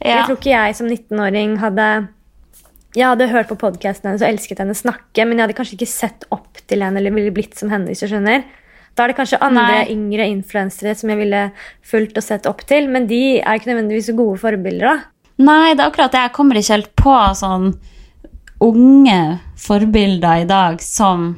[0.00, 0.18] Ja.
[0.18, 2.08] Jeg tror ikke jeg som 19-åring hadde
[2.96, 5.90] Jeg hadde hørt på podkasten hennes og elsket henne snakke, men jeg hadde kanskje ikke
[5.90, 7.86] sett opp til henne eller ville blitt som henne.
[7.90, 8.44] hvis du skjønner.
[8.96, 9.90] Da er det kanskje andre Nei.
[9.92, 11.42] yngre influensere som jeg ville
[11.84, 14.86] fulgt og sett opp til, men de er ikke nødvendigvis så gode forbilder.
[14.86, 14.96] da.
[15.44, 16.22] Nei, det er akkurat det.
[16.24, 17.74] Jeg kommer ikke helt på sånn
[18.64, 19.18] unge
[19.60, 21.34] forbilder i dag som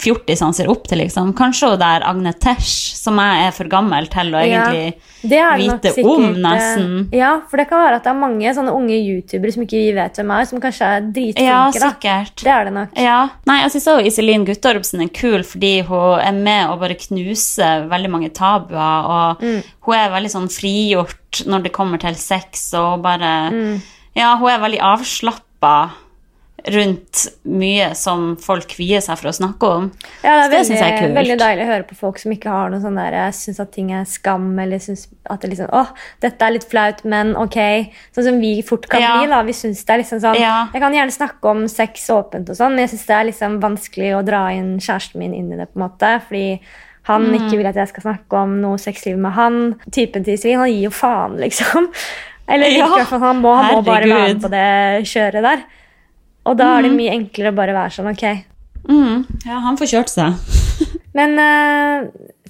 [0.00, 1.34] fjortisene ser opp til, liksom.
[1.36, 4.94] Kanskje hun der Agne Tesh, som jeg er for gammel til å egentlig
[5.28, 6.94] nok vite sikkert, om, eh, nesten.
[7.12, 9.92] Ja, for det kan være at det er mange sånne unge youtubere som ikke vi
[9.98, 11.80] vet hvem er, som kanskje er Ja, dritflinke.
[11.80, 11.90] da.
[11.92, 12.34] sikkert.
[12.42, 12.88] Det er det nok.
[12.96, 13.18] Ja.
[13.46, 17.88] Nei, jeg syns også Iselin Guttormsen er kul fordi hun er med å bare knuse
[17.88, 19.62] veldig mange tabuer, og Mm.
[19.82, 23.82] hun er veldig sånn frigjort når det kommer til sex, og bare Mm.
[24.16, 25.90] Ja, hun er veldig avslappa
[26.70, 29.88] rundt mye som folk kvier seg for å snakke om.
[30.22, 32.52] Ja, det er veldig, det synes er veldig deilig å høre på folk som ikke
[32.54, 35.90] har noe sånn der syns at ting er skam, eller syns at det liksom Åh,
[36.22, 37.58] dette er litt flaut, men ok.
[38.14, 39.18] Sånn som vi fort kan Ja.
[39.18, 39.42] bli, da.
[39.42, 40.68] Vi syns det er liksom sånn Ja.
[40.72, 43.60] Jeg kan gjerne snakke om sex åpent og sånn, men jeg syns det er liksom
[43.60, 46.20] vanskelig å dra inn kjæresten min inn i det, på en måte.
[46.28, 46.60] Fordi
[47.04, 47.34] han Mm.
[47.34, 49.74] ikke vil at jeg skal snakke om noe sexliv med han.
[49.90, 51.88] Typen til Iselin, han gir jo faen, liksom.
[52.48, 55.06] Eller Ja, virker i hvert fall han må, han må bare være med på det
[55.06, 55.62] kjøret der.
[56.44, 58.24] Og da er det mye enklere å bare være sånn, ok.
[58.88, 59.24] Mm.
[59.46, 60.34] Ja, han får kjørt seg.
[61.18, 62.08] Men eh,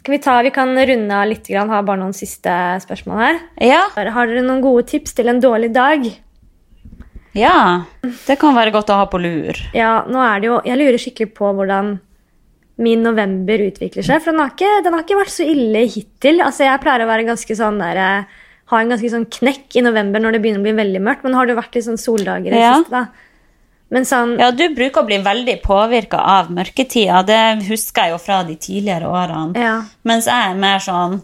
[0.08, 2.50] vi ta, vi kan runde av litt, grann, ha bare noen siste
[2.86, 3.40] spørsmål her.
[3.60, 3.82] Ja.
[3.94, 6.06] Har dere noen gode tips til en dårlig dag?
[7.32, 7.84] ja.
[8.26, 9.56] Det kan være godt å ha på lur.
[9.76, 11.94] Ja, nå er det jo, Jeg lurer skikkelig på hvordan
[12.82, 14.20] min november utvikler seg.
[14.24, 16.40] For den har ikke, den har ikke vært så ille hittil.
[16.44, 18.24] Altså, Jeg pleier å være ganske sånn der, eh,
[18.72, 21.24] ha en ganske sånn knekk i november når det begynner å bli veldig mørkt.
[21.24, 22.74] Men har det vært litt sånn soldager i det Ja.
[22.80, 22.90] siste?
[22.90, 23.06] da?
[23.92, 27.18] Men sånn, Ja, du bruker å bli veldig påvirka av mørketida.
[27.28, 29.52] Det husker jeg jo fra de tidligere årene.
[29.60, 29.82] ja.
[30.08, 31.20] Mens jeg er mer sånn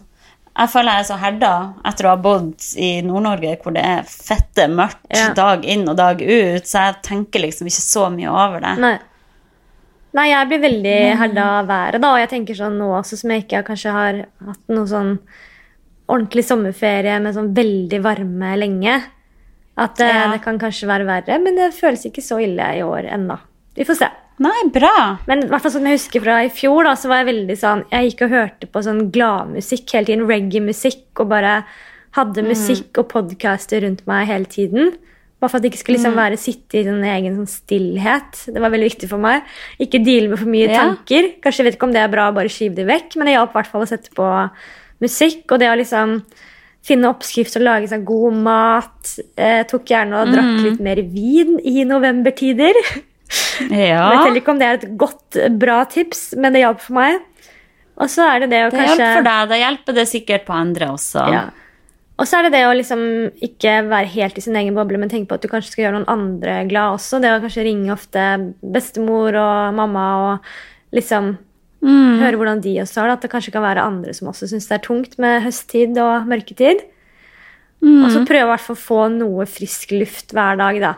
[0.59, 1.51] Jeg føler jeg er så herda
[1.87, 5.29] etter å ha bodd i Nord-Norge, hvor det er fette mørkt Ja.
[5.33, 8.77] dag inn og dag ut, så jeg tenker liksom ikke så mye over det.
[8.77, 8.97] Nei.
[10.13, 12.11] Nei, jeg blir veldig herda av været, da.
[12.13, 14.13] Og jeg tenker sånn nå også, som jeg ikke kanskje har
[14.45, 15.19] hatt noe sånn
[16.09, 19.01] ordentlig sommerferie med sånn veldig varme lenge.
[19.79, 20.25] At eh, Ja.
[20.33, 23.37] det kan kanskje være verre, men det føles ikke så ille i år ennå.
[23.77, 24.09] Vi får se.
[24.39, 25.19] Nei, bra.
[25.27, 27.81] Men hvert fall som jeg husker fra i fjor, da, så var jeg veldig sånn
[27.91, 30.27] Jeg gikk og hørte på sånn gladmusikk hele tiden.
[30.27, 31.03] Reggae-musikk.
[31.19, 31.57] Og bare
[32.15, 34.93] hadde musikk og podcaster rundt meg hele tiden.
[35.39, 38.45] Bare for at det ikke skulle liksom være sitte i sin egen sånn stillhet.
[38.51, 39.43] Det var veldig viktig for meg.
[39.79, 40.81] Ikke deale med for mye Ja.
[40.87, 41.29] tanker.
[41.43, 43.35] Kanskje jeg vet ikke om det er bra å bare skyve det vekk, men det
[43.35, 44.27] hjalp i hvert fall å sette på
[45.01, 45.45] musikk.
[45.51, 46.23] Og det å liksom
[46.85, 49.13] finne oppskrift og lage seg god mat.
[49.35, 52.79] Eh, tok gjerne og drakk litt mer vin i novembertider.
[53.59, 54.07] Ja.
[54.09, 57.19] Jeg vet ikke om det er et godt, bra tips, men det hjalp for meg.
[57.99, 59.49] Og så er det det å Det kanskje hjelper for deg.
[59.51, 61.25] Da hjelper det sikkert på andre også.
[61.29, 61.43] Ja.
[62.19, 63.03] Og så er det det å liksom
[63.45, 65.99] ikke være helt i sin egen boble, men tenke på at du kanskje skal gjøre
[65.99, 67.21] noen andre glad også.
[67.23, 68.25] Det å kanskje ringe ofte
[68.59, 70.49] bestemor og mamma og
[70.95, 71.35] liksom
[71.79, 72.19] Mm.
[72.19, 73.17] høre hvordan de også har det.
[73.17, 76.27] At det kanskje kan være andre som også syns det er tungt med høsttid og
[76.27, 76.83] mørketid.
[77.79, 78.01] Mm.
[78.03, 80.93] Og så prøve i hvert fall å få noe frisk luft hver dag, da.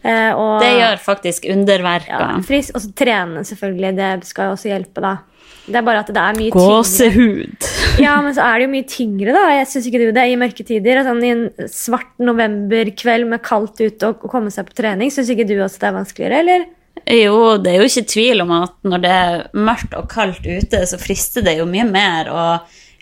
[0.00, 2.08] Eh, og, Det gjør faktisk underverker.
[2.08, 3.96] ja, frisk, Og så trene, selvfølgelig.
[3.96, 5.18] Det skal jo også hjelpe, da.
[5.66, 6.80] Det er bare at det er mye tyngre.
[6.80, 7.70] Gåsehud.
[8.00, 9.42] Ja, men så er det jo mye tyngre, da.
[9.58, 11.02] Jeg syns ikke du det i mørketider.
[11.04, 15.28] Sånn, I en svart novemberkveld med kaldt ute og og komme seg på trening, syns
[15.28, 16.64] ikke du også det er vanskeligere, eller?
[17.10, 20.84] Jo, det er jo ikke tvil om at når det er mørkt og kaldt ute,
[20.86, 22.44] så frister det jo mye mer å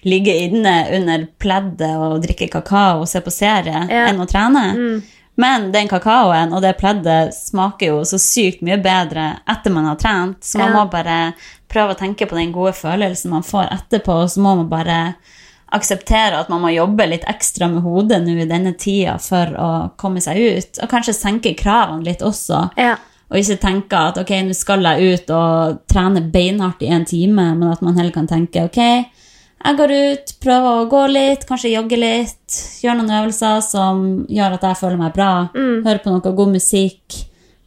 [0.09, 4.06] ligge inne under pleddet og drikke kakao og se på serie Ja.
[4.09, 5.02] enn å trene.
[5.38, 9.96] Men den kakaoen og det pleddet smaker jo så sykt mye bedre etter man har
[9.96, 10.74] trent, så man Ja.
[10.84, 11.34] må bare
[11.68, 15.14] prøve å tenke på den gode følelsen man får etterpå, og så må man bare
[15.72, 19.70] akseptere at man må jobbe litt ekstra med hodet nå i denne tida for å
[20.00, 22.70] komme seg ut, og kanskje senke kravene litt også.
[22.78, 22.96] Ja.
[23.29, 27.51] Og ikke tenke at ok, nå skal jeg ut og trene beinhardt i en time,
[27.59, 28.81] men at man heller kan tenke ok,
[29.59, 34.55] jeg går ut, prøver å gå litt, kanskje jogge litt, gjør noen øvelser som gjør
[34.55, 37.18] at jeg føler meg bra, hører på noe god musikk,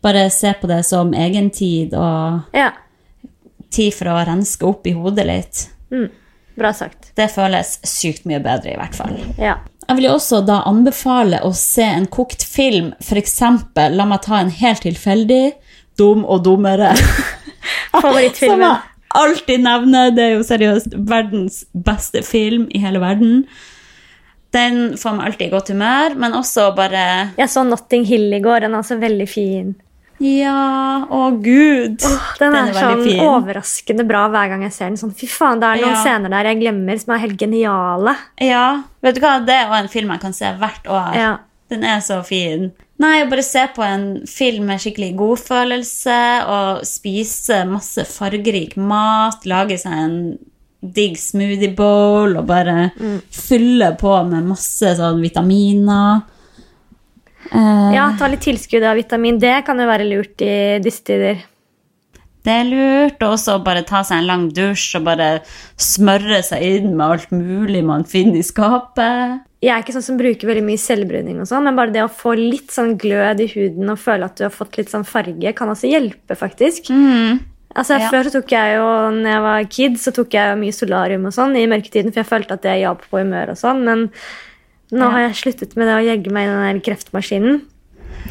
[0.02, 2.72] bare se på det som egen tid og ja.
[3.70, 5.66] tid for å renske opp i hodet litt.
[5.92, 6.08] Mm.
[6.58, 7.12] Bra sagt.
[7.16, 9.20] Det føles sykt mye bedre, i hvert fall.
[9.40, 9.60] Ja.
[9.88, 12.94] Jeg vil jo også da anbefale å se en kokt film.
[13.02, 15.44] Eksempel, la meg ta en helt tilfeldig,
[16.00, 16.94] Dum og dummere.
[17.92, 18.62] Som Favorittfilmen.
[18.64, 20.14] jeg alltid nevner.
[20.16, 23.44] Det er jo seriøst verdens beste film i hele verden.
[24.56, 27.04] Den får meg alltid i godt humør, men også bare
[27.38, 28.66] Jeg så Notting Hill i går.
[28.66, 29.76] Den er altså veldig fin.
[30.22, 31.98] Ja, å gud!
[32.38, 33.22] Den er, sånn fin.
[33.26, 35.00] overraskende bra hver gang jeg ser den.
[35.02, 36.04] Sånn, fy faen, Det er noen Ja.
[36.04, 38.14] scener der jeg glemmer som er helt geniale.
[38.40, 39.40] Ja, vet du hva?
[39.46, 41.16] Det er en film jeg kan se hvert år.
[41.18, 41.32] Ja.
[41.72, 42.72] Den er så fin.
[43.00, 49.44] Nei, å bare se på en film med skikkelig godfølelse og spise masse fargerik mat,
[49.50, 50.38] lage seg en
[50.84, 52.92] digg smoothie bowl og bare
[53.32, 56.22] fylle på med masse sånn vitaminer.
[57.52, 61.42] Eh, ja, ta litt tilskudd av vitamin D kan jo være lurt i disse tider.
[62.42, 63.22] Det er lurt.
[63.22, 65.30] Og også bare ta seg en lang dusj og bare
[65.78, 69.42] smøre seg inn med alt mulig man finner i skapet.
[69.62, 72.10] Jeg er ikke sånn som bruker veldig mye selvbruning, og sånn, men bare det å
[72.10, 75.52] få litt sånn glød i huden og føle at du har fått litt sånn farge,
[75.54, 76.90] kan også hjelpe, faktisk.
[77.76, 78.10] Altså, Ja.
[78.10, 78.88] Før så tok jeg jo,
[79.22, 82.24] når jeg var kid, så tok jeg jo mye solarium og sånn i mørketiden, for
[82.24, 84.10] jeg følte at det hjalp på humør og sånn, men
[84.92, 87.62] nå har jeg sluttet med det å jegge meg i den der kreftmaskinen.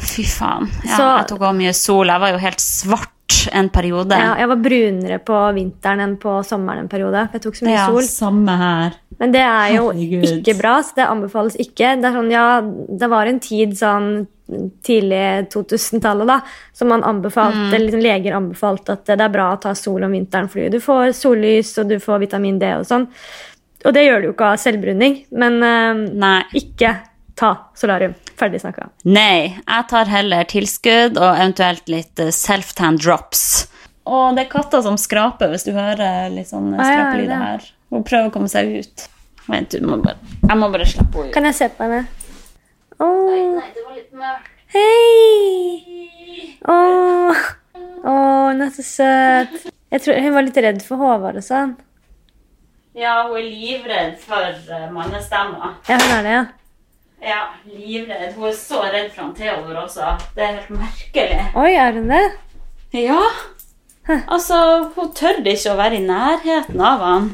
[0.01, 0.69] Fy faen.
[0.85, 2.07] Ja, Så- jeg tok også mye sol.
[2.07, 4.11] Jeg var jo helt svart en periode.
[4.11, 7.65] Ja, jeg var brunere på vinteren enn på sommeren en periode, for jeg tok så
[7.65, 8.01] mye Ja, sol.
[8.01, 8.93] samme her.
[9.19, 10.43] Men det er jo Herregud.
[10.43, 12.01] ikke bra, så det anbefales ikke.
[12.01, 14.27] Det sånn, ja, det var en tid sånn
[14.83, 16.41] tidlig 2000-tallet da,
[16.73, 17.79] som man anbefalte, Mm.
[17.87, 21.13] liksom leger anbefalte at det er bra å ta sol om vinteren, fordi du får
[21.15, 23.07] sollys og du får vitamin D og sånn.
[23.85, 25.55] Og det gjør du jo ikke av selvbruning, men
[26.21, 26.43] Nei.
[26.53, 26.91] ikke
[27.39, 28.13] ta solarium.
[28.37, 28.89] Ferdig snakka.
[29.09, 33.67] Nei, jeg tar heller tilskudd og eventuelt litt eh, self-tan drops.
[34.05, 37.37] Og det er katta som skraper, hvis du hører litt sånn Ah, ja, det.
[37.41, 37.65] her.
[37.93, 39.07] Hun prøver å komme seg ut.
[39.49, 41.33] Vent, du må bare, jeg må bare slippe henne ut.
[41.35, 42.03] Kan jeg se på henne?
[43.01, 43.29] Oh.
[43.57, 44.49] Nei, det var litt mørkt.
[44.75, 46.57] hei!
[46.69, 47.45] Åh,
[48.05, 49.55] åh, hun er så søt.
[49.91, 51.73] Jeg tror Hun var litt redd for Håvard og sånn.
[52.97, 55.77] Ja, hun er livredd for uh, mannestemmer.
[55.87, 56.43] Ja, hun er det, ja.
[57.21, 58.33] Ja, livredd.
[58.35, 60.15] Hun er så redd for han Theodor også.
[60.35, 61.39] Det er helt merkelig.
[61.55, 62.25] Oi, er hun det?
[62.97, 63.21] Ja.
[64.25, 64.57] Altså,
[64.97, 67.31] hun tør ikke å være i nærheten av han.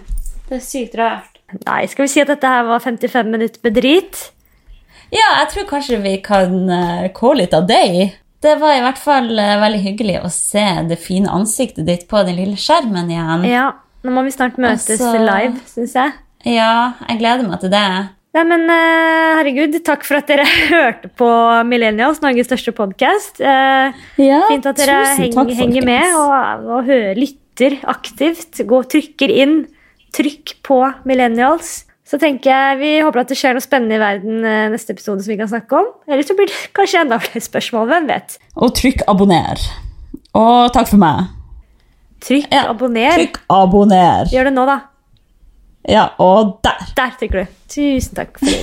[0.49, 1.39] Det er sykt rart.
[1.63, 4.23] Nei, skal vi si at dette her var 55 minutter med drit?
[5.09, 6.67] Ja, jeg tror kanskje vi kan
[7.15, 8.17] call it av deg.
[8.43, 12.21] Det var i hvert fall eh, veldig hyggelig å se det fine ansiktet ditt på
[12.27, 13.45] den lille skjermen igjen.
[13.49, 13.71] Ja,
[14.05, 16.13] nå må vi snart møtes Altså- live, syns jeg.
[16.45, 17.85] Ja, jeg gleder meg til det.
[18.37, 21.29] Nei, men eh, herregud, takk for at dere hørte på
[21.65, 23.41] Millennials, Norges største podkast.
[23.41, 28.61] Ja, fint at dere heng, henger med og, og hører, lytter aktivt.
[28.69, 29.59] Gå og trykker inn.
[30.13, 30.77] Trykk på
[31.09, 31.83] Millennials.
[32.07, 35.25] Så tenker jeg Vi håper at det skjer noe spennende i verden eh, neste episode
[35.25, 35.89] som vi kan snakke om.
[36.07, 37.89] Eller så blir det kanskje enda flere spørsmål.
[37.91, 38.37] Hvem vet?
[38.55, 39.59] Og trykk abonner.
[40.37, 41.33] Og takk for meg.
[42.21, 43.13] Trykk Ja, abonner.
[43.13, 44.25] Trykk abonner.
[44.31, 44.79] Gjør det nå, da.
[45.87, 46.81] Ja, og der.
[46.97, 47.45] Der trykker du.
[47.71, 48.57] Tusen takk for det.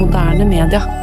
[0.00, 0.99] Moderne media.